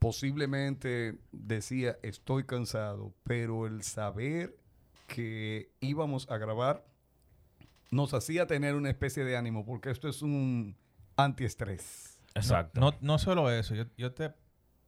posiblemente 0.00 1.18
decía 1.30 1.96
estoy 2.02 2.44
cansado, 2.44 3.14
pero 3.22 3.66
el 3.66 3.82
saber 3.82 4.56
que 5.06 5.70
íbamos 5.80 6.28
a 6.28 6.36
grabar 6.38 6.84
nos 7.92 8.14
hacía 8.14 8.46
tener 8.46 8.74
una 8.74 8.90
especie 8.90 9.24
de 9.24 9.36
ánimo 9.36 9.64
porque 9.64 9.90
esto 9.90 10.08
es 10.08 10.22
un 10.22 10.76
antiestrés. 11.16 12.18
Exacto. 12.34 12.80
No, 12.80 12.94
no 13.00 13.18
solo 13.18 13.48
eso, 13.50 13.74
yo, 13.74 13.84
yo 13.96 14.12
te, 14.12 14.32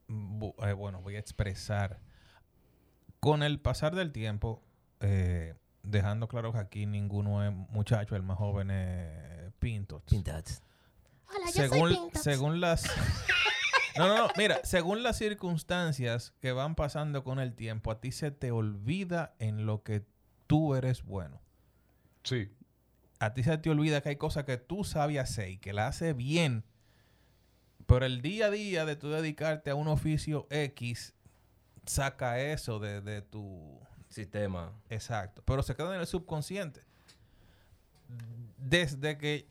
bu- 0.08 0.54
eh, 0.68 0.72
bueno, 0.72 1.00
voy 1.00 1.14
a 1.14 1.18
expresar. 1.20 2.00
Con 3.22 3.44
el 3.44 3.60
pasar 3.60 3.94
del 3.94 4.10
tiempo, 4.10 4.64
eh, 4.98 5.54
dejando 5.84 6.26
claro 6.26 6.52
que 6.52 6.58
aquí 6.58 6.86
ninguno 6.86 7.46
es 7.46 7.52
muchacho, 7.52 8.16
el 8.16 8.24
más 8.24 8.36
joven 8.36 8.72
es 8.72 9.52
Pintos. 9.60 10.02
Hola, 10.10 11.46
yo 11.46 11.52
según, 11.52 11.78
soy 11.78 11.96
Pintos. 11.98 12.22
según 12.22 12.60
las... 12.60 12.82
No, 13.96 14.08
no, 14.08 14.16
no, 14.16 14.28
mira, 14.38 14.58
según 14.64 15.04
las 15.04 15.18
circunstancias 15.18 16.32
que 16.40 16.50
van 16.50 16.74
pasando 16.74 17.22
con 17.22 17.38
el 17.38 17.54
tiempo, 17.54 17.92
a 17.92 18.00
ti 18.00 18.10
se 18.10 18.32
te 18.32 18.50
olvida 18.50 19.34
en 19.38 19.66
lo 19.66 19.84
que 19.84 20.04
tú 20.48 20.74
eres 20.74 21.04
bueno. 21.04 21.42
Sí. 22.24 22.50
A 23.20 23.34
ti 23.34 23.44
se 23.44 23.56
te 23.58 23.70
olvida 23.70 24.00
que 24.00 24.08
hay 24.08 24.16
cosas 24.16 24.44
que 24.46 24.56
tú 24.56 24.82
sabes 24.82 25.18
hacer 25.18 25.50
y 25.50 25.58
que 25.58 25.74
la 25.74 25.86
haces 25.86 26.16
bien. 26.16 26.64
Pero 27.86 28.04
el 28.04 28.20
día 28.22 28.46
a 28.46 28.50
día 28.50 28.84
de 28.84 28.96
tú 28.96 29.10
dedicarte 29.10 29.70
a 29.70 29.74
un 29.74 29.86
oficio 29.86 30.48
X, 30.50 31.14
saca 31.86 32.40
eso 32.40 32.78
de, 32.78 33.00
de 33.00 33.22
tu... 33.22 33.78
Sistema. 34.08 34.72
Exacto. 34.90 35.42
Pero 35.46 35.62
se 35.62 35.74
queda 35.74 35.94
en 35.94 36.00
el 36.02 36.06
subconsciente. 36.06 36.82
Desde 38.58 39.16
que 39.16 39.48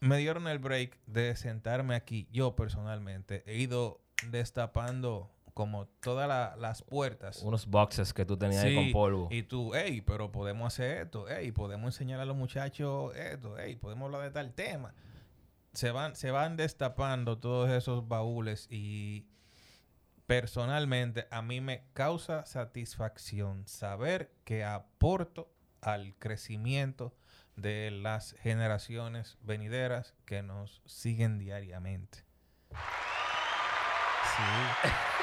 me 0.00 0.16
dieron 0.16 0.48
el 0.48 0.58
break 0.58 0.98
de 1.06 1.36
sentarme 1.36 1.94
aquí, 1.94 2.26
yo 2.32 2.56
personalmente 2.56 3.42
he 3.46 3.58
ido 3.58 4.00
destapando 4.30 5.30
como 5.52 5.86
todas 6.00 6.26
la- 6.26 6.56
las 6.56 6.80
puertas. 6.82 7.42
Unos 7.42 7.66
boxes 7.66 8.14
que 8.14 8.24
tú 8.24 8.38
tenías 8.38 8.64
ahí 8.64 8.74
con 8.74 8.92
polvo. 8.92 9.28
Y 9.30 9.42
tú, 9.42 9.72
hey, 9.74 10.00
pero 10.00 10.32
podemos 10.32 10.66
hacer 10.72 11.02
esto, 11.02 11.26
hey, 11.28 11.52
podemos 11.52 11.94
enseñar 11.94 12.20
a 12.20 12.24
los 12.24 12.36
muchachos 12.36 13.14
esto, 13.14 13.56
hey, 13.58 13.76
podemos 13.76 14.06
hablar 14.06 14.22
de 14.22 14.30
tal 14.30 14.54
tema. 14.54 14.94
Se 15.74 15.90
van, 15.90 16.16
se 16.16 16.30
van 16.30 16.56
destapando 16.56 17.36
todos 17.38 17.68
esos 17.70 18.08
baúles 18.08 18.66
y 18.70 19.26
personalmente 20.30 21.26
a 21.32 21.42
mí 21.42 21.60
me 21.60 21.82
causa 21.92 22.46
satisfacción 22.46 23.66
saber 23.66 24.30
que 24.44 24.62
aporto 24.62 25.50
al 25.82 26.14
crecimiento 26.20 27.12
de 27.56 27.90
las 27.90 28.36
generaciones 28.40 29.38
venideras 29.42 30.14
que 30.26 30.44
nos 30.44 30.82
siguen 30.86 31.40
diariamente. 31.40 32.18
Sí. 32.70 32.76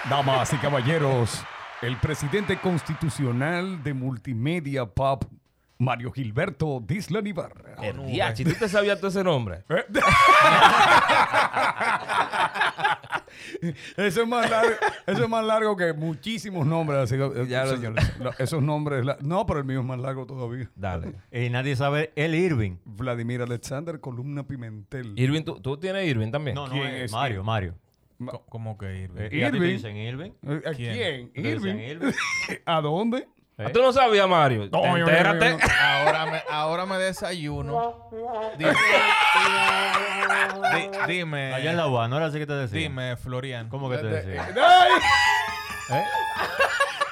Damas 0.10 0.52
y 0.52 0.58
caballeros, 0.58 1.42
el 1.82 1.96
presidente 2.02 2.60
constitucional 2.60 3.82
de 3.84 3.94
Multimedia 3.94 4.88
Pop, 4.88 5.24
Mario 5.78 6.12
Gilberto 6.12 6.84
Dislan 6.86 7.28
Ibarra. 7.28 7.76
El 7.82 7.96
DH, 7.96 8.44
¿tú 8.44 8.56
te 8.60 8.68
sabías 8.68 8.98
todo 8.98 9.08
ese 9.08 9.24
nombre? 9.24 9.64
Eso 13.98 14.22
es 14.22 14.28
más 14.28 14.50
largo, 14.50 14.72
eso 15.06 15.24
es 15.24 15.30
más 15.30 15.44
largo 15.46 15.76
que 15.78 15.94
muchísimos 15.94 16.66
nombres. 16.66 17.00
así 17.00 17.16
que, 17.18 17.48
Ya 17.48 17.66
lo- 17.66 17.76
señores, 17.76 18.20
lo- 18.20 18.32
esos 18.38 18.62
nombres. 18.62 19.06
la- 19.06 19.18
no, 19.22 19.46
pero 19.46 19.60
el 19.60 19.66
mío 19.66 19.80
es 19.80 19.86
más 19.86 20.00
largo 20.00 20.26
todavía. 20.26 20.70
Dale. 20.76 21.14
Y 21.32 21.50
nadie 21.50 21.76
sabe 21.76 22.12
el 22.16 22.36
Irving. 22.36 22.78
Vladimir 22.86 23.42
Alexander 23.42 24.00
Columna 24.00 24.44
Pimentel. 24.48 25.14
Irving, 25.18 25.44
¿tú, 25.44 25.60
tú 25.62 25.78
tienes 25.78 26.08
Irving 26.08 26.32
también? 26.32 26.56
No, 26.56 26.68
no, 26.68 26.74
¿Quién 26.74 26.88
es 26.88 27.02
es 27.04 27.12
Mario, 27.12 27.44
Mario. 27.44 27.76
Ma- 28.20 28.34
¿Cómo 28.50 28.78
que 28.78 29.04
Irving? 29.04 29.22
Eh, 29.22 29.30
¿Y 29.32 29.44
a 29.44 29.52
ti 29.52 29.52
te 29.52 29.58
Irving. 29.58 29.74
dicen 29.76 29.96
Irving? 29.98 30.32
¿A 30.66 30.72
¿Quién? 30.74 30.94
quién? 30.94 31.32
¿Te 31.34 31.42
dicen 31.42 31.80
Irving. 31.80 31.90
Irving? 31.90 32.12
¿A 32.66 32.82
dónde? 32.82 33.28
¿Eh? 33.60 33.70
¿Tú 33.74 33.82
no 33.82 33.92
sabías, 33.92 34.28
Mario? 34.30 34.64
Entérate. 34.66 35.58
Ahora 35.82 36.26
me, 36.28 36.42
ahora 36.50 36.86
me 36.86 36.98
desayuno. 36.98 38.08
Dime, 38.12 38.70
Di- 38.72 38.76
dime, 41.08 41.54
Allá 41.54 41.72
en 41.72 41.78
la 41.78 41.88
UA, 41.88 42.08
¿no 42.08 42.18
era 42.18 42.26
así 42.28 42.38
que 42.40 42.46
te 42.48 42.54
decía? 42.54 42.80
dime, 42.80 43.16
Florian. 43.18 43.70
¿Cómo 43.70 43.90
que 43.90 43.98
te 43.98 44.08
decía? 44.08 44.48
¿Eh? 45.90 46.04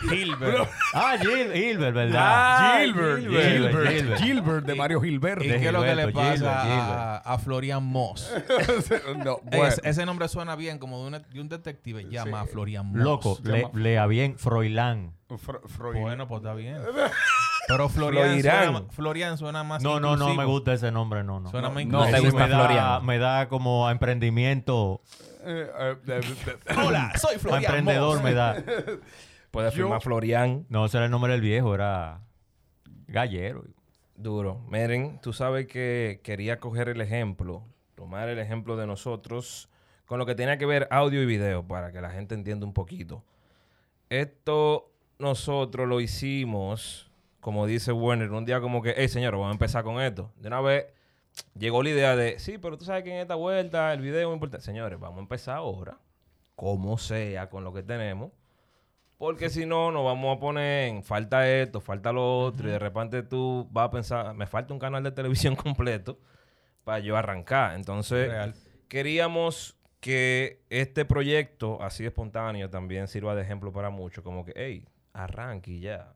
Gilbert. 0.09 0.69
Ah, 0.93 1.15
Gil, 1.19 1.51
Gilbert, 1.51 1.95
¿verdad? 1.95 2.21
Ah, 2.23 2.77
Gilbert, 2.81 3.19
Gilbert, 3.21 3.47
Gilbert, 3.49 3.89
Gilbert. 3.89 4.21
Gilbert 4.21 4.65
de 4.65 4.75
Mario 4.75 5.01
Gilbert. 5.01 5.41
¿Y 5.43 5.47
qué 5.47 5.65
es 5.67 5.73
lo 5.73 5.81
que 5.83 5.95
le 5.95 6.07
pasa 6.09 6.33
Gilbert, 6.33 6.53
a, 6.53 7.17
a 7.17 7.37
Florian 7.39 7.83
Moss? 7.83 8.31
no, 9.25 9.39
bueno. 9.43 9.65
ese, 9.67 9.81
ese 9.83 10.05
nombre 10.05 10.27
suena 10.27 10.55
bien, 10.55 10.77
como 10.77 11.01
de, 11.01 11.07
una- 11.07 11.19
de 11.19 11.41
un 11.41 11.49
detective. 11.49 12.05
Llama 12.09 12.41
a 12.41 12.45
Florian 12.45 12.85
Moss. 12.87 12.97
Loco, 13.01 13.39
le, 13.43 13.67
lea 13.73 14.05
bien 14.05 14.37
Froilán. 14.37 15.13
Fro- 15.29 15.61
Freud. 15.67 15.97
Bueno, 16.01 16.27
pues 16.27 16.41
está 16.41 16.53
bien. 16.53 16.77
Pero 17.67 17.89
Florian 17.89 18.41
suena, 18.41 18.83
Florian 18.91 19.37
suena 19.37 19.63
más 19.63 19.81
No, 19.81 19.99
no, 19.99 20.15
no 20.15 20.35
me 20.35 20.45
gusta 20.45 20.73
ese 20.73 20.91
nombre, 20.91 21.23
no, 21.23 21.39
no. 21.39 21.49
Suena 21.49 21.69
más 21.69 21.85
no 21.85 22.03
te 22.03 22.09
inclusivo. 22.09 22.31
gusta 22.31 22.47
me 22.47 22.49
da, 22.49 22.59
Florian. 22.59 23.05
me 23.05 23.17
da 23.17 23.47
como 23.49 23.87
a 23.87 23.91
emprendimiento, 23.91 25.01
Hola, 26.77 27.11
soy 27.19 27.35
a 27.35 27.39
Florian 27.39 27.63
emprendedor 27.63 28.23
me 28.23 28.33
da. 28.33 28.63
Puede 29.51 29.71
firmar 29.71 30.01
Florian. 30.01 30.65
No, 30.69 30.85
ese 30.85 30.97
era 30.97 31.05
el 31.05 31.11
nombre 31.11 31.31
del 31.31 31.41
viejo, 31.41 31.73
era 31.73 32.21
Gallero. 33.07 33.63
Duro. 34.17 34.61
Miren, 34.69 35.19
tú 35.21 35.33
sabes 35.33 35.67
que 35.67 36.21
quería 36.23 36.59
coger 36.59 36.89
el 36.89 37.01
ejemplo, 37.01 37.63
tomar 37.95 38.29
el 38.29 38.39
ejemplo 38.39 38.77
de 38.77 38.87
nosotros 38.87 39.69
con 40.05 40.19
lo 40.19 40.25
que 40.25 40.35
tenía 40.35 40.57
que 40.57 40.65
ver 40.65 40.87
audio 40.91 41.21
y 41.21 41.25
video 41.25 41.67
para 41.67 41.91
que 41.91 41.99
la 41.99 42.11
gente 42.11 42.33
entienda 42.35 42.65
un 42.65 42.73
poquito. 42.73 43.23
Esto 44.09 44.91
nosotros 45.19 45.87
lo 45.87 45.99
hicimos, 45.99 47.11
como 47.45 47.67
dice 47.67 47.91
Werner, 47.91 48.31
un 48.31 48.43
día 48.43 48.59
como 48.59 48.81
que, 48.81 48.95
hey 48.97 49.07
señor, 49.07 49.33
vamos 49.33 49.49
a 49.49 49.51
empezar 49.51 49.83
con 49.83 50.01
esto. 50.01 50.31
De 50.35 50.47
una 50.47 50.61
vez 50.61 50.87
llegó 51.53 51.83
la 51.83 51.91
idea 51.91 52.15
de, 52.15 52.39
sí, 52.39 52.57
pero 52.57 52.75
tú 52.75 52.85
sabes 52.85 53.03
que 53.03 53.11
en 53.11 53.17
esta 53.17 53.35
vuelta 53.35 53.93
el 53.93 54.01
video 54.01 54.31
es 54.31 54.33
importante. 54.33 54.65
Señores, 54.65 54.99
vamos 54.99 55.19
a 55.19 55.21
empezar 55.21 55.57
ahora, 55.57 55.99
como 56.55 56.97
sea, 56.97 57.47
con 57.51 57.63
lo 57.63 57.71
que 57.71 57.83
tenemos. 57.83 58.31
Porque 59.19 59.51
si 59.51 59.67
no, 59.67 59.91
nos 59.91 60.03
vamos 60.03 60.35
a 60.35 60.39
poner 60.39 60.87
en 60.87 61.03
falta 61.03 61.47
esto, 61.47 61.81
falta 61.81 62.11
lo 62.11 62.39
otro, 62.39 62.67
y 62.67 62.71
de 62.71 62.79
repente 62.79 63.21
tú 63.21 63.67
vas 63.69 63.89
a 63.89 63.91
pensar, 63.91 64.33
me 64.33 64.47
falta 64.47 64.73
un 64.73 64.79
canal 64.79 65.03
de 65.03 65.11
televisión 65.11 65.55
completo 65.55 66.17
para 66.83 66.97
yo 66.97 67.15
arrancar. 67.15 67.75
Entonces, 67.75 68.27
Real. 68.27 68.55
queríamos 68.87 69.77
que 69.99 70.63
este 70.71 71.05
proyecto, 71.05 71.79
así 71.83 72.07
espontáneo, 72.07 72.71
también 72.71 73.07
sirva 73.07 73.35
de 73.35 73.43
ejemplo 73.43 73.71
para 73.71 73.91
muchos, 73.91 74.23
como 74.23 74.45
que, 74.45 74.53
hey, 74.55 74.87
arranque 75.13 75.69
y 75.69 75.81
ya. 75.81 76.15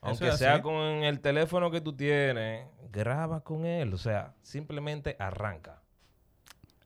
Aunque 0.00 0.32
sea 0.32 0.54
así. 0.54 0.62
con 0.62 0.74
el 0.74 1.20
teléfono 1.20 1.70
que 1.70 1.80
tú 1.80 1.94
tienes, 1.94 2.66
graba 2.90 3.40
con 3.40 3.66
él, 3.66 3.92
o 3.94 3.98
sea, 3.98 4.34
simplemente 4.42 5.16
arranca. 5.18 5.82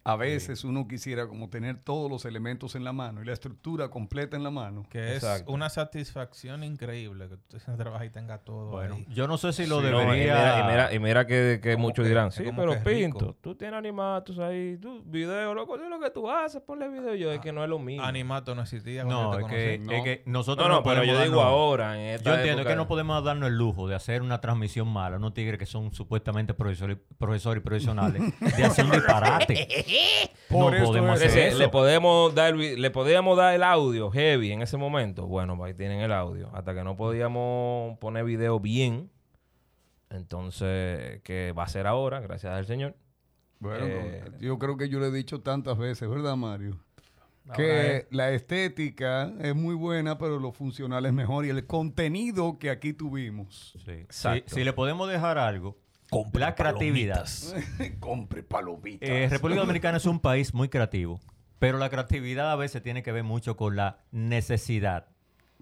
A 0.05 0.17
veces 0.17 0.65
uno 0.65 0.89
quisiera 0.89 1.29
como 1.29 1.49
tener 1.49 1.77
todos 1.79 2.11
los 2.11 2.25
elementos 2.25 2.75
en 2.75 2.83
la 2.83 2.93
mano 2.93 3.23
y 3.23 3.25
la 3.25 3.33
estructura 3.33 3.89
completa 3.89 4.37
en 4.37 4.43
la 4.43 4.51
mano. 4.51 4.85
Que 4.91 5.11
es 5.11 5.23
Exacto. 5.23 5.53
una 5.53 5.69
satisfacción 5.71 6.65
increíble 6.65 7.29
que 7.29 7.37
tú 7.37 7.59
trabajas 7.77 8.07
y 8.09 8.11
tenga 8.11 8.39
todo 8.39 8.71
Bueno, 8.71 8.97
ahí. 8.97 9.07
yo 9.11 9.29
no 9.29 9.39
sé 9.39 9.53
si 9.53 9.65
lo 9.67 9.81
Sí, 9.81 9.87
no, 9.91 10.01
y 10.03 10.05
debería... 10.19 10.35
mira, 10.35 10.59
y 10.59 10.63
mira, 10.71 10.95
y 10.95 10.99
mira 10.99 11.27
que, 11.27 11.61
que 11.63 11.77
muchos 11.77 12.03
que- 12.03 12.09
dirán, 12.09 12.33
sí, 12.33 12.43
pero 12.57 12.73
que 12.73 12.79
es 12.79 12.85
rico". 12.85 13.19
Pinto, 13.19 13.37
tú 13.41 13.55
tienes 13.55 13.79
animatos 13.79 14.39
ahí, 14.41 14.77
tú, 14.79 15.03
video, 15.07 15.55
loco, 15.55 15.77
es 15.77 15.89
lo 15.89 16.01
que 16.01 16.11
tú 16.11 16.29
haces, 16.29 16.61
ponle 16.63 16.89
video. 16.89 17.15
Yo, 17.15 17.31
es 17.31 17.39
que 17.41 17.53
no 17.53 17.63
es 17.63 17.71
lo 17.71 17.79
mismo. 17.79 18.05
Animato 18.05 18.55
no 18.57 18.63
existía 18.63 19.05
No, 19.05 19.39
es 19.39 19.47
que, 19.47 19.79
conocí. 19.79 19.95
es 19.97 20.03
que 20.03 20.23
nosotros 20.27 20.67
no, 20.67 20.75
no, 20.75 20.81
no, 20.81 20.83
pero 20.83 21.05
yo 21.05 21.21
digo 21.23 21.41
ahora, 21.43 21.95
en 22.01 22.15
esta 22.17 22.31
Yo 22.31 22.37
entiendo 22.39 22.63
época- 22.63 22.73
que 22.73 22.77
no 22.77 22.89
podemos 22.89 23.23
darnos 23.23 23.49
el 23.51 23.57
lujo 23.57 23.87
de 23.87 23.95
hacer 23.95 24.23
una 24.23 24.41
transmisión 24.41 24.89
mala, 24.89 25.17
unos 25.19 25.33
tigres 25.33 25.59
que 25.61 25.67
son 25.67 25.95
supuestamente 25.95 26.55
profesores, 26.55 26.99
profesores 27.19 27.61
y 27.63 27.65
profesionales, 27.65 28.23
de 28.57 28.65
hacer 28.65 28.85
un 28.85 28.91
disparate. 28.91 29.69
Por 30.49 30.79
no 30.79 30.85
podemos 30.85 31.23
hacer 31.23 31.49
eso. 31.49 31.59
le 31.59 31.69
podemos 31.69 32.35
dar 32.35 32.55
le 32.55 32.91
podíamos 32.91 33.37
dar 33.37 33.55
el 33.55 33.63
audio 33.63 34.11
heavy 34.11 34.53
en 34.53 34.63
ese 34.63 34.77
momento. 34.77 35.27
Bueno, 35.27 35.57
pues 35.57 35.69
ahí 35.73 35.75
tienen 35.77 36.01
el 36.01 36.13
audio. 36.13 36.51
Hasta 36.53 36.75
que 36.75 36.85
no 36.85 36.97
podíamos 36.97 37.99
poner 37.99 38.25
video 38.25 38.61
bien. 38.61 39.11
Entonces, 40.11 41.21
que 41.23 41.53
va 41.53 41.65
a 41.65 41.69
ser 41.69 41.87
ahora, 41.87 42.21
gracias 42.21 42.53
al 42.53 42.67
Señor. 42.67 42.95
Bueno, 43.61 43.87
Eh, 43.87 44.25
yo 44.41 44.59
creo 44.59 44.77
que 44.77 44.89
yo 44.89 45.01
le 45.01 45.07
he 45.07 45.11
dicho 45.13 45.41
tantas 45.41 45.79
veces, 45.79 46.09
¿verdad, 46.09 46.37
Mario? 46.37 46.79
Que 47.57 47.97
es- 47.97 48.07
la 48.11 48.31
estética 48.31 49.33
es 49.41 49.55
muy 49.55 49.75
buena, 49.75 50.19
pero 50.19 50.39
lo 50.39 50.53
funcional 50.53 51.07
es 51.07 51.13
mejor. 51.13 51.45
Y 51.47 51.49
el 51.51 51.67
contenido 51.67 52.59
que 52.59 52.71
aquí 52.71 52.93
tuvimos. 52.93 53.75
Sí. 53.85 53.91
Exacto. 53.93 54.45
Si, 54.49 54.57
si 54.57 54.65
le 54.65 54.73
podemos 54.73 55.09
dejar 55.09 55.39
algo, 55.39 55.77
la 56.35 56.55
creatividad. 56.55 57.27
Compre 58.01 58.43
palomitas. 58.43 59.09
Eh, 59.09 59.29
República 59.31 59.61
Dominicana 59.61 59.97
es 59.99 60.07
un 60.07 60.21
país 60.21 60.55
muy 60.55 60.69
creativo, 60.69 61.21
pero 61.59 61.79
la 61.79 61.89
creatividad 61.91 62.51
a 62.51 62.57
veces 62.57 62.83
tiene 62.83 63.03
que 63.03 63.13
ver 63.13 63.25
mucho 63.25 63.57
con 63.57 63.77
la 63.77 63.99
necesidad. 64.11 65.07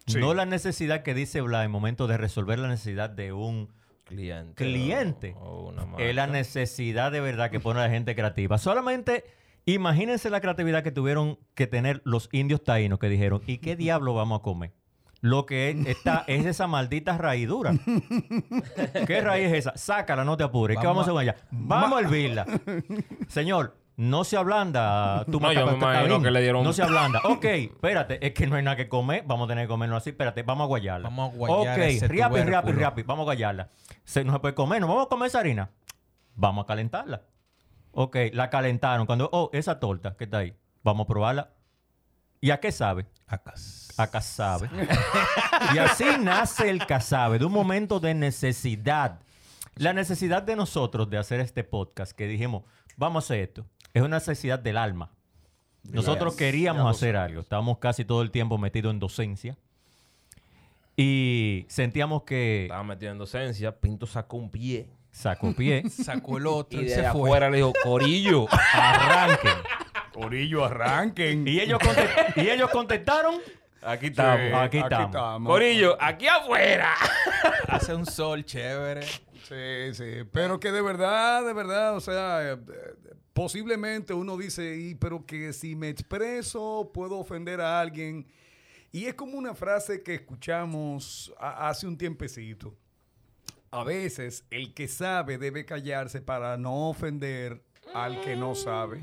Sí. 0.06 0.18
No 0.18 0.34
la 0.34 0.46
necesidad 0.46 1.02
que 1.02 1.14
dice 1.14 1.40
Bla 1.42 1.62
en 1.64 1.70
momento 1.70 2.06
de 2.06 2.16
resolver 2.16 2.58
la 2.58 2.68
necesidad 2.68 3.10
de 3.10 3.32
un 3.32 3.68
Cliente. 4.04 4.54
Cliente. 4.64 5.34
o- 5.38 5.44
o 5.44 5.68
una 5.68 5.86
es 5.98 6.14
la 6.16 6.26
necesidad 6.26 7.12
de 7.12 7.20
verdad 7.20 7.50
que 7.50 7.60
pone 7.60 7.78
a 7.80 7.84
la 7.84 7.90
gente 7.90 8.16
creativa. 8.16 8.58
Solamente 8.58 9.24
imagínense 9.66 10.30
la 10.30 10.40
creatividad 10.40 10.82
que 10.82 10.90
tuvieron 10.90 11.38
que 11.54 11.68
tener 11.68 12.02
los 12.04 12.28
indios 12.32 12.64
taínos 12.64 12.98
que 12.98 13.08
dijeron, 13.08 13.42
¿y 13.46 13.58
qué 13.58 13.76
diablo 13.76 14.14
vamos 14.14 14.40
a 14.40 14.42
comer? 14.42 14.72
Lo 15.22 15.44
que 15.44 15.70
es, 15.70 15.86
está, 15.86 16.24
es 16.26 16.46
esa 16.46 16.66
maldita 16.66 17.18
raíz 17.18 17.46
dura. 17.46 17.72
¿Qué 19.06 19.20
raíz 19.20 19.48
es 19.48 19.52
esa? 19.66 19.76
Sácala, 19.76 20.24
no 20.24 20.36
te 20.36 20.44
apures. 20.44 20.78
¿Qué 20.78 20.86
vamos 20.86 21.00
a 21.00 21.02
hacer 21.02 21.12
con 21.14 21.22
ella? 21.22 21.36
Vamos 21.50 21.98
a 21.98 22.00
hervirla. 22.02 22.46
Señor, 23.28 23.76
no 23.96 24.24
se 24.24 24.38
ablanda 24.38 25.26
tu 25.30 25.38
No, 25.40 25.52
yo 25.52 25.66
me 25.66 25.74
imagino 25.74 26.22
que 26.22 26.30
le 26.30 26.40
dieron- 26.40 26.64
No 26.64 26.72
se 26.72 26.82
ablanda. 26.82 27.20
Ok, 27.24 27.44
espérate, 27.44 28.26
es 28.26 28.32
que 28.32 28.46
no 28.46 28.56
hay 28.56 28.62
nada 28.62 28.76
que 28.76 28.88
comer. 28.88 29.24
Vamos 29.26 29.44
a 29.44 29.48
tener 29.48 29.64
que 29.64 29.68
comerlo 29.68 29.96
así. 29.96 30.10
Espérate, 30.10 30.42
vamos 30.42 30.64
a 30.64 30.68
guayarla. 30.68 31.08
Vamos 31.10 31.34
a 31.34 31.36
guayar 31.36 31.78
Ok, 31.78 32.02
riapi, 32.08 32.40
riapi, 32.40 32.72
riapi. 32.72 33.02
Vamos 33.02 33.24
a 33.24 33.26
guayarla. 33.26 33.68
Se, 34.04 34.24
no 34.24 34.32
se 34.32 34.38
puede 34.38 34.54
comer. 34.54 34.80
¿No 34.80 34.88
vamos 34.88 35.04
a 35.04 35.08
comer 35.10 35.26
esa 35.26 35.40
harina? 35.40 35.68
Vamos 36.34 36.64
a 36.64 36.66
calentarla. 36.66 37.22
Ok, 37.92 38.16
la 38.32 38.48
calentaron. 38.48 39.04
Cuando, 39.04 39.28
oh, 39.32 39.50
esa 39.52 39.78
torta 39.78 40.16
que 40.16 40.24
está 40.24 40.38
ahí. 40.38 40.54
Vamos 40.82 41.04
a 41.04 41.08
probarla. 41.08 41.50
¿Y 42.40 42.52
a 42.52 42.58
qué 42.60 42.72
sabe? 42.72 43.04
Acá. 43.26 43.52
A 44.02 44.06
casabe. 44.10 44.68
y 45.74 45.78
así 45.78 46.04
nace 46.20 46.70
el 46.70 46.86
casabe, 46.86 47.38
de 47.38 47.44
un 47.44 47.52
momento 47.52 48.00
de 48.00 48.14
necesidad. 48.14 49.20
La 49.76 49.92
necesidad 49.92 50.42
de 50.42 50.56
nosotros 50.56 51.08
de 51.10 51.18
hacer 51.18 51.40
este 51.40 51.64
podcast, 51.64 52.12
que 52.12 52.26
dijimos, 52.26 52.64
vamos 52.96 53.24
a 53.24 53.26
hacer 53.26 53.40
esto, 53.40 53.66
es 53.94 54.02
una 54.02 54.16
necesidad 54.16 54.58
del 54.58 54.76
alma. 54.76 55.10
Nosotros 55.84 56.36
queríamos 56.36 56.94
hacer 56.94 57.16
algo. 57.16 57.40
Estábamos 57.40 57.78
casi 57.78 58.04
todo 58.04 58.22
el 58.22 58.30
tiempo 58.30 58.58
metidos 58.58 58.92
en 58.92 59.00
docencia. 59.00 59.56
Y 60.96 61.64
sentíamos 61.68 62.24
que 62.24 62.64
Estaba 62.64 62.84
metido 62.84 63.12
en 63.12 63.18
docencia, 63.18 63.74
Pinto 63.80 64.06
sacó 64.06 64.36
un 64.36 64.50
pie. 64.50 64.90
sacó 65.10 65.54
pie, 65.54 65.84
Sacó 65.90 66.36
el 66.36 66.46
otro 66.46 66.78
Y 66.80 66.84
y 66.84 66.88
de 66.88 66.94
se 66.94 67.00
fue. 67.00 67.06
afuera 67.08 67.48
le 67.50 67.58
dijo, 67.58 67.72
Corillo. 67.82 68.46
arranquen. 68.72 69.54
Corillo, 70.12 70.64
arranquen. 70.64 71.48
Y 71.48 71.60
ellos, 71.60 71.78
y 72.36 72.40
ellos 72.50 72.68
contestaron, 72.70 73.36
Aquí 73.82 74.06
Sí, 74.06 74.12
estamos. 74.12 74.60
aquí 74.62 74.78
estamos. 74.78 75.46
Corillo, 75.50 75.96
aquí 76.00 76.26
afuera. 76.26 76.94
Hace 77.68 77.94
un 77.94 78.04
sol 78.06 78.44
chévere. 78.44 79.02
Sí, 79.02 79.94
sí. 79.94 80.24
Pero 80.30 80.60
que 80.60 80.70
de 80.70 80.82
verdad, 80.82 81.44
de 81.44 81.52
verdad, 81.52 81.96
o 81.96 82.00
sea, 82.00 82.42
eh, 82.52 82.52
eh, 82.54 83.14
posiblemente 83.32 84.12
uno 84.12 84.36
dice, 84.36 84.76
y, 84.76 84.94
pero 84.94 85.24
que 85.24 85.52
si 85.52 85.74
me 85.74 85.88
expreso 85.88 86.90
puedo 86.92 87.18
ofender 87.18 87.60
a 87.60 87.80
alguien. 87.80 88.26
Y 88.92 89.06
es 89.06 89.14
como 89.14 89.38
una 89.38 89.54
frase 89.54 90.02
que 90.02 90.14
escuchamos 90.14 91.32
a- 91.38 91.68
hace 91.68 91.86
un 91.86 91.96
tiempecito. 91.96 92.74
A 93.70 93.84
veces 93.84 94.44
el 94.50 94.74
que 94.74 94.88
sabe 94.88 95.38
debe 95.38 95.64
callarse 95.64 96.20
para 96.20 96.56
no 96.56 96.88
ofender 96.90 97.62
al 97.94 98.20
que 98.20 98.34
no 98.36 98.54
sabe. 98.56 99.00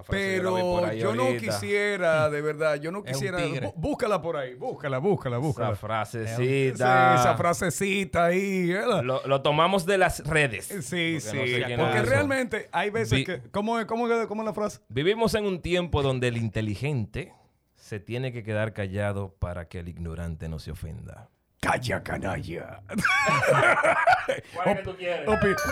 Esa 0.00 0.04
frase 0.04 0.36
yo 0.36 0.42
la 0.42 0.50
vi 0.50 0.60
por 0.62 0.80
Pero 0.80 0.92
ahí 0.92 0.98
yo 0.98 1.14
no 1.14 1.36
quisiera, 1.38 2.30
de 2.36 2.40
verdad, 2.42 2.74
yo 2.76 2.92
no 2.92 3.02
quisiera. 3.02 3.38
bú- 3.38 3.72
Búscala 3.76 4.20
por 4.20 4.36
ahí, 4.36 4.54
búscala, 4.54 4.98
búscala, 4.98 5.38
búscala. 5.38 5.68
Esa 5.72 5.76
frasecita. 5.76 6.36
Sí, 6.36 6.72
esa 6.74 7.34
frasecita 7.36 8.24
ahí. 8.26 8.72
¿verdad? 8.72 9.02
Lo, 9.02 9.26
lo 9.26 9.42
tomamos 9.42 9.86
de 9.86 9.98
las 9.98 10.26
redes. 10.26 10.66
Sí, 10.66 10.74
Porque 10.80 11.20
sí. 11.20 11.36
no 11.36 11.46
sé 11.46 11.62
quién 11.64 11.80
porque 11.80 12.02
realmente 12.02 12.68
hay 12.72 12.90
veces 12.90 13.18
Vi- 13.18 13.24
que. 13.24 13.40
¿Cómo 13.50 13.78
es, 13.78 13.86
cómo, 13.86 14.08
es- 14.08 14.26
cómo 14.26 14.42
es 14.42 14.46
la 14.46 14.52
frase? 14.54 14.80
Vivimos 14.88 15.34
en 15.34 15.44
un 15.46 15.60
tiempo 15.62 16.02
donde 16.02 16.28
el 16.28 16.36
inteligente 16.36 17.32
se 17.74 18.00
tiene 18.00 18.32
que 18.32 18.42
quedar 18.42 18.72
callado 18.72 19.34
para 19.38 19.68
que 19.68 19.78
el 19.78 19.88
ignorante 19.88 20.48
no 20.48 20.58
se 20.58 20.72
ofenda. 20.72 21.28
Calla, 21.60 22.02
canalla. 22.02 22.82
¿Cuál 24.54 24.68
es 24.68 24.76
que 24.78 24.82
tú 24.84 24.96
quieres? 24.96 25.24
Todito, 25.26 25.62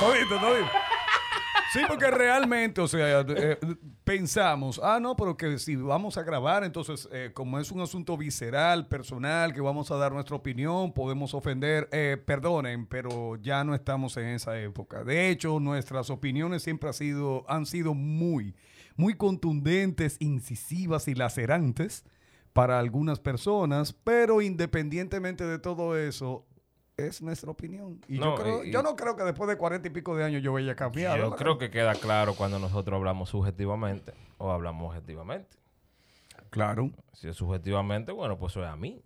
todito, 0.00 0.38
todito. 0.40 0.70
Sí, 1.74 1.80
porque 1.88 2.08
realmente, 2.08 2.80
o 2.80 2.86
sea, 2.86 3.24
eh, 3.26 3.58
pensamos, 4.04 4.80
ah, 4.80 5.00
no, 5.00 5.16
pero 5.16 5.36
que 5.36 5.58
si 5.58 5.74
vamos 5.74 6.16
a 6.16 6.22
grabar, 6.22 6.62
entonces, 6.62 7.08
eh, 7.10 7.32
como 7.34 7.58
es 7.58 7.72
un 7.72 7.80
asunto 7.80 8.16
visceral, 8.16 8.86
personal, 8.86 9.52
que 9.52 9.60
vamos 9.60 9.90
a 9.90 9.96
dar 9.96 10.12
nuestra 10.12 10.36
opinión, 10.36 10.92
podemos 10.92 11.34
ofender, 11.34 11.88
eh, 11.90 12.16
perdonen, 12.24 12.86
pero 12.86 13.34
ya 13.42 13.64
no 13.64 13.74
estamos 13.74 14.16
en 14.18 14.26
esa 14.26 14.56
época. 14.56 15.02
De 15.02 15.30
hecho, 15.30 15.58
nuestras 15.58 16.10
opiniones 16.10 16.62
siempre 16.62 16.90
ha 16.90 16.92
sido, 16.92 17.44
han 17.48 17.66
sido 17.66 17.92
muy, 17.92 18.54
muy 18.94 19.14
contundentes, 19.14 20.16
incisivas 20.20 21.08
y 21.08 21.16
lacerantes 21.16 22.04
para 22.52 22.78
algunas 22.78 23.18
personas, 23.18 23.92
pero 23.92 24.42
independientemente 24.42 25.44
de 25.44 25.58
todo 25.58 25.98
eso, 25.98 26.46
es 26.96 27.22
nuestra 27.22 27.50
opinión. 27.50 28.00
Y, 28.08 28.18
No, 28.18 28.36
yo, 28.36 28.42
creo, 28.42 28.64
y- 28.64 28.70
yo 28.70 28.82
no 28.82 28.94
creo 28.96 29.16
que 29.16 29.24
después 29.24 29.48
de 29.48 29.56
cuarenta 29.56 29.88
y 29.88 29.90
pico 29.90 30.16
de 30.16 30.24
años 30.24 30.42
yo 30.42 30.52
vaya 30.52 30.72
a 30.72 30.76
cambiar. 30.76 31.16
Yo 31.18 31.24
¿verdad? 31.24 31.36
creo 31.38 31.58
que 31.58 31.70
queda 31.70 31.94
claro 31.94 32.34
cuando 32.34 32.58
nosotros 32.58 32.96
hablamos 32.96 33.28
subjetivamente 33.30 34.12
o 34.38 34.50
hablamos 34.52 34.88
objetivamente. 34.88 35.56
Claro. 36.50 36.90
Si 37.12 37.28
es 37.28 37.36
subjetivamente, 37.36 38.12
bueno, 38.12 38.38
pues 38.38 38.52
eso 38.52 38.62
es 38.62 38.68
a 38.68 38.76
mí. 38.76 39.02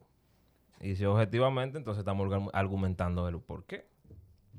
Y 0.80 0.96
si 0.96 1.02
es 1.02 1.08
objetivamente, 1.08 1.78
entonces 1.78 2.00
estamos 2.00 2.28
argu- 2.28 2.50
argumentando 2.52 3.26
el 3.28 3.40
por 3.40 3.64
qué. 3.64 3.88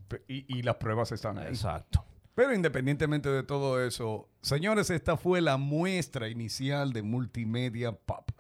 Pe- 0.08 0.24
Y, 0.28 0.58
y 0.58 0.64
las 0.64 0.76
pruebas 0.78 1.12
están 1.12 1.38
ahí. 1.38 1.48
Exacto. 1.48 2.04
Pero 2.34 2.54
independientemente 2.54 3.30
de 3.30 3.44
todo 3.44 3.84
eso, 3.84 4.28
señores, 4.42 4.90
esta 4.90 5.18
fue 5.18 5.40
la 5.42 5.58
muestra 5.58 6.30
inicial 6.30 6.94
de 6.94 7.04
Multimedia 7.04 7.92
Pop. 7.92 8.32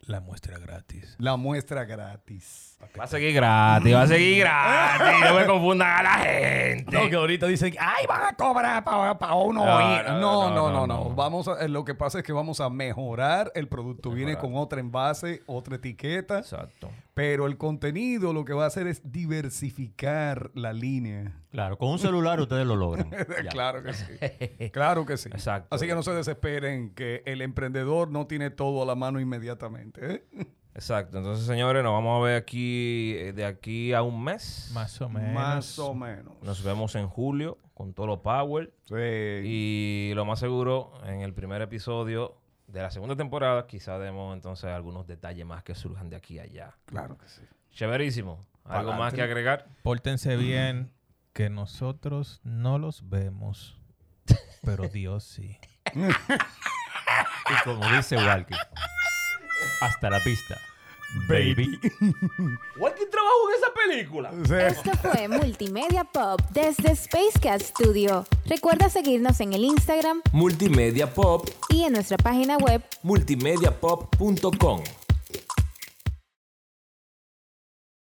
La 0.00 0.20
muestra 0.20 0.58
gratis. 0.58 1.16
La 1.18 1.36
muestra 1.36 1.84
gratis. 1.84 2.71
Va 2.98 3.04
a 3.04 3.06
seguir 3.06 3.32
gratis, 3.32 3.94
va 3.94 4.02
a 4.02 4.06
seguir 4.06 4.38
gratis. 4.40 5.20
No 5.30 5.34
me 5.38 5.46
confundan 5.46 5.88
a 5.88 6.02
la 6.02 6.10
gente. 6.18 6.92
No, 6.92 7.08
que 7.08 7.16
ahorita 7.16 7.46
dicen, 7.46 7.74
ay, 7.80 8.06
van 8.06 8.22
a 8.24 8.36
cobrar 8.36 8.84
para 8.84 9.34
uno 9.34 9.64
No, 9.64 9.76
oír". 9.76 10.04
no, 10.06 10.18
No, 10.20 10.20
no, 10.20 10.20
no, 10.20 10.54
no, 10.54 10.70
no. 10.72 10.86
no, 10.86 11.04
no. 11.08 11.14
Vamos 11.14 11.48
a, 11.48 11.64
eh, 11.64 11.68
lo 11.68 11.84
que 11.84 11.94
pasa 11.94 12.18
es 12.18 12.24
que 12.24 12.32
vamos 12.32 12.60
a 12.60 12.68
mejorar 12.70 13.50
el 13.54 13.68
producto. 13.68 14.10
Viene 14.10 14.36
con 14.36 14.56
otra 14.56 14.80
envase, 14.80 15.42
otra 15.46 15.76
etiqueta. 15.76 16.38
Exacto. 16.38 16.90
Pero 17.14 17.46
el 17.46 17.56
contenido 17.58 18.32
lo 18.32 18.44
que 18.44 18.52
va 18.54 18.64
a 18.64 18.66
hacer 18.68 18.86
es 18.86 19.02
diversificar 19.10 20.50
la 20.54 20.72
línea. 20.72 21.32
Claro, 21.50 21.76
con 21.76 21.90
un 21.90 21.98
celular 21.98 22.40
ustedes 22.40 22.66
lo 22.66 22.76
logran. 22.76 23.10
Claro 23.50 23.82
que 23.82 23.92
sí. 23.92 24.06
Claro 24.72 25.04
que 25.06 25.16
sí. 25.16 25.28
Exacto. 25.32 25.74
Así 25.74 25.86
que 25.86 25.94
no 25.94 26.02
se 26.02 26.12
desesperen 26.12 26.90
que 26.94 27.22
el 27.26 27.42
emprendedor 27.42 28.10
no 28.10 28.26
tiene 28.26 28.50
todo 28.50 28.82
a 28.82 28.86
la 28.86 28.94
mano 28.94 29.20
inmediatamente. 29.20 30.14
¿eh? 30.14 30.46
Exacto. 30.74 31.18
Entonces, 31.18 31.46
señores, 31.46 31.82
nos 31.82 31.92
vamos 31.92 32.20
a 32.20 32.24
ver 32.24 32.36
aquí 32.36 33.14
eh, 33.16 33.32
de 33.32 33.44
aquí 33.44 33.92
a 33.92 34.02
un 34.02 34.22
mes. 34.22 34.70
Más 34.74 35.00
o 35.00 35.08
menos. 35.08 35.34
Más 35.34 35.78
o 35.78 35.94
menos. 35.94 36.34
Nos 36.42 36.62
vemos 36.62 36.94
en 36.94 37.08
julio 37.08 37.58
con 37.74 37.92
todo 37.92 38.06
lo 38.06 38.22
Power. 38.22 38.72
Sí. 38.84 38.94
Y 38.96 40.12
lo 40.14 40.24
más 40.24 40.38
seguro, 40.38 40.92
en 41.04 41.20
el 41.20 41.34
primer 41.34 41.62
episodio 41.62 42.36
de 42.66 42.80
la 42.80 42.90
segunda 42.90 43.16
temporada, 43.16 43.66
quizá 43.66 43.98
demos 43.98 44.34
entonces 44.34 44.70
algunos 44.70 45.06
detalles 45.06 45.44
más 45.44 45.62
que 45.62 45.74
surjan 45.74 46.08
de 46.08 46.16
aquí 46.16 46.38
a 46.38 46.44
allá. 46.44 46.74
Claro 46.86 47.18
que 47.18 47.28
sí. 47.28 47.42
Chéverísimo. 47.70 48.46
¿Algo 48.64 48.92
más 48.94 49.12
que 49.12 49.22
agregar? 49.22 49.66
Pórtense 49.82 50.36
bien, 50.36 50.92
que 51.32 51.50
nosotros 51.50 52.40
no 52.44 52.78
los 52.78 53.08
vemos, 53.08 53.78
pero 54.62 54.88
Dios 54.88 55.24
sí. 55.24 55.58
Y 57.50 57.64
como 57.64 57.86
dice 57.90 58.16
Walkie, 58.16 58.56
hasta 59.82 60.10
la 60.10 60.20
pista. 60.20 60.58
Baby. 61.28 61.78
¿Walkie 62.78 63.06
trabajó 63.10 63.48
en 63.48 63.54
esa 63.58 63.74
película? 63.74 64.32
Sí. 64.46 64.54
Esto 64.54 64.92
fue 64.96 65.28
Multimedia 65.28 66.04
Pop 66.04 66.40
desde 66.50 66.92
Space 66.92 67.38
Cat 67.40 67.60
Studio. 67.60 68.24
Recuerda 68.46 68.88
seguirnos 68.88 69.40
en 69.40 69.52
el 69.52 69.64
Instagram 69.64 70.22
Multimedia 70.32 71.12
Pop, 71.12 71.48
y 71.68 71.84
en 71.84 71.92
nuestra 71.92 72.16
página 72.16 72.56
web 72.56 72.82
multimediapop.com. 73.02 74.82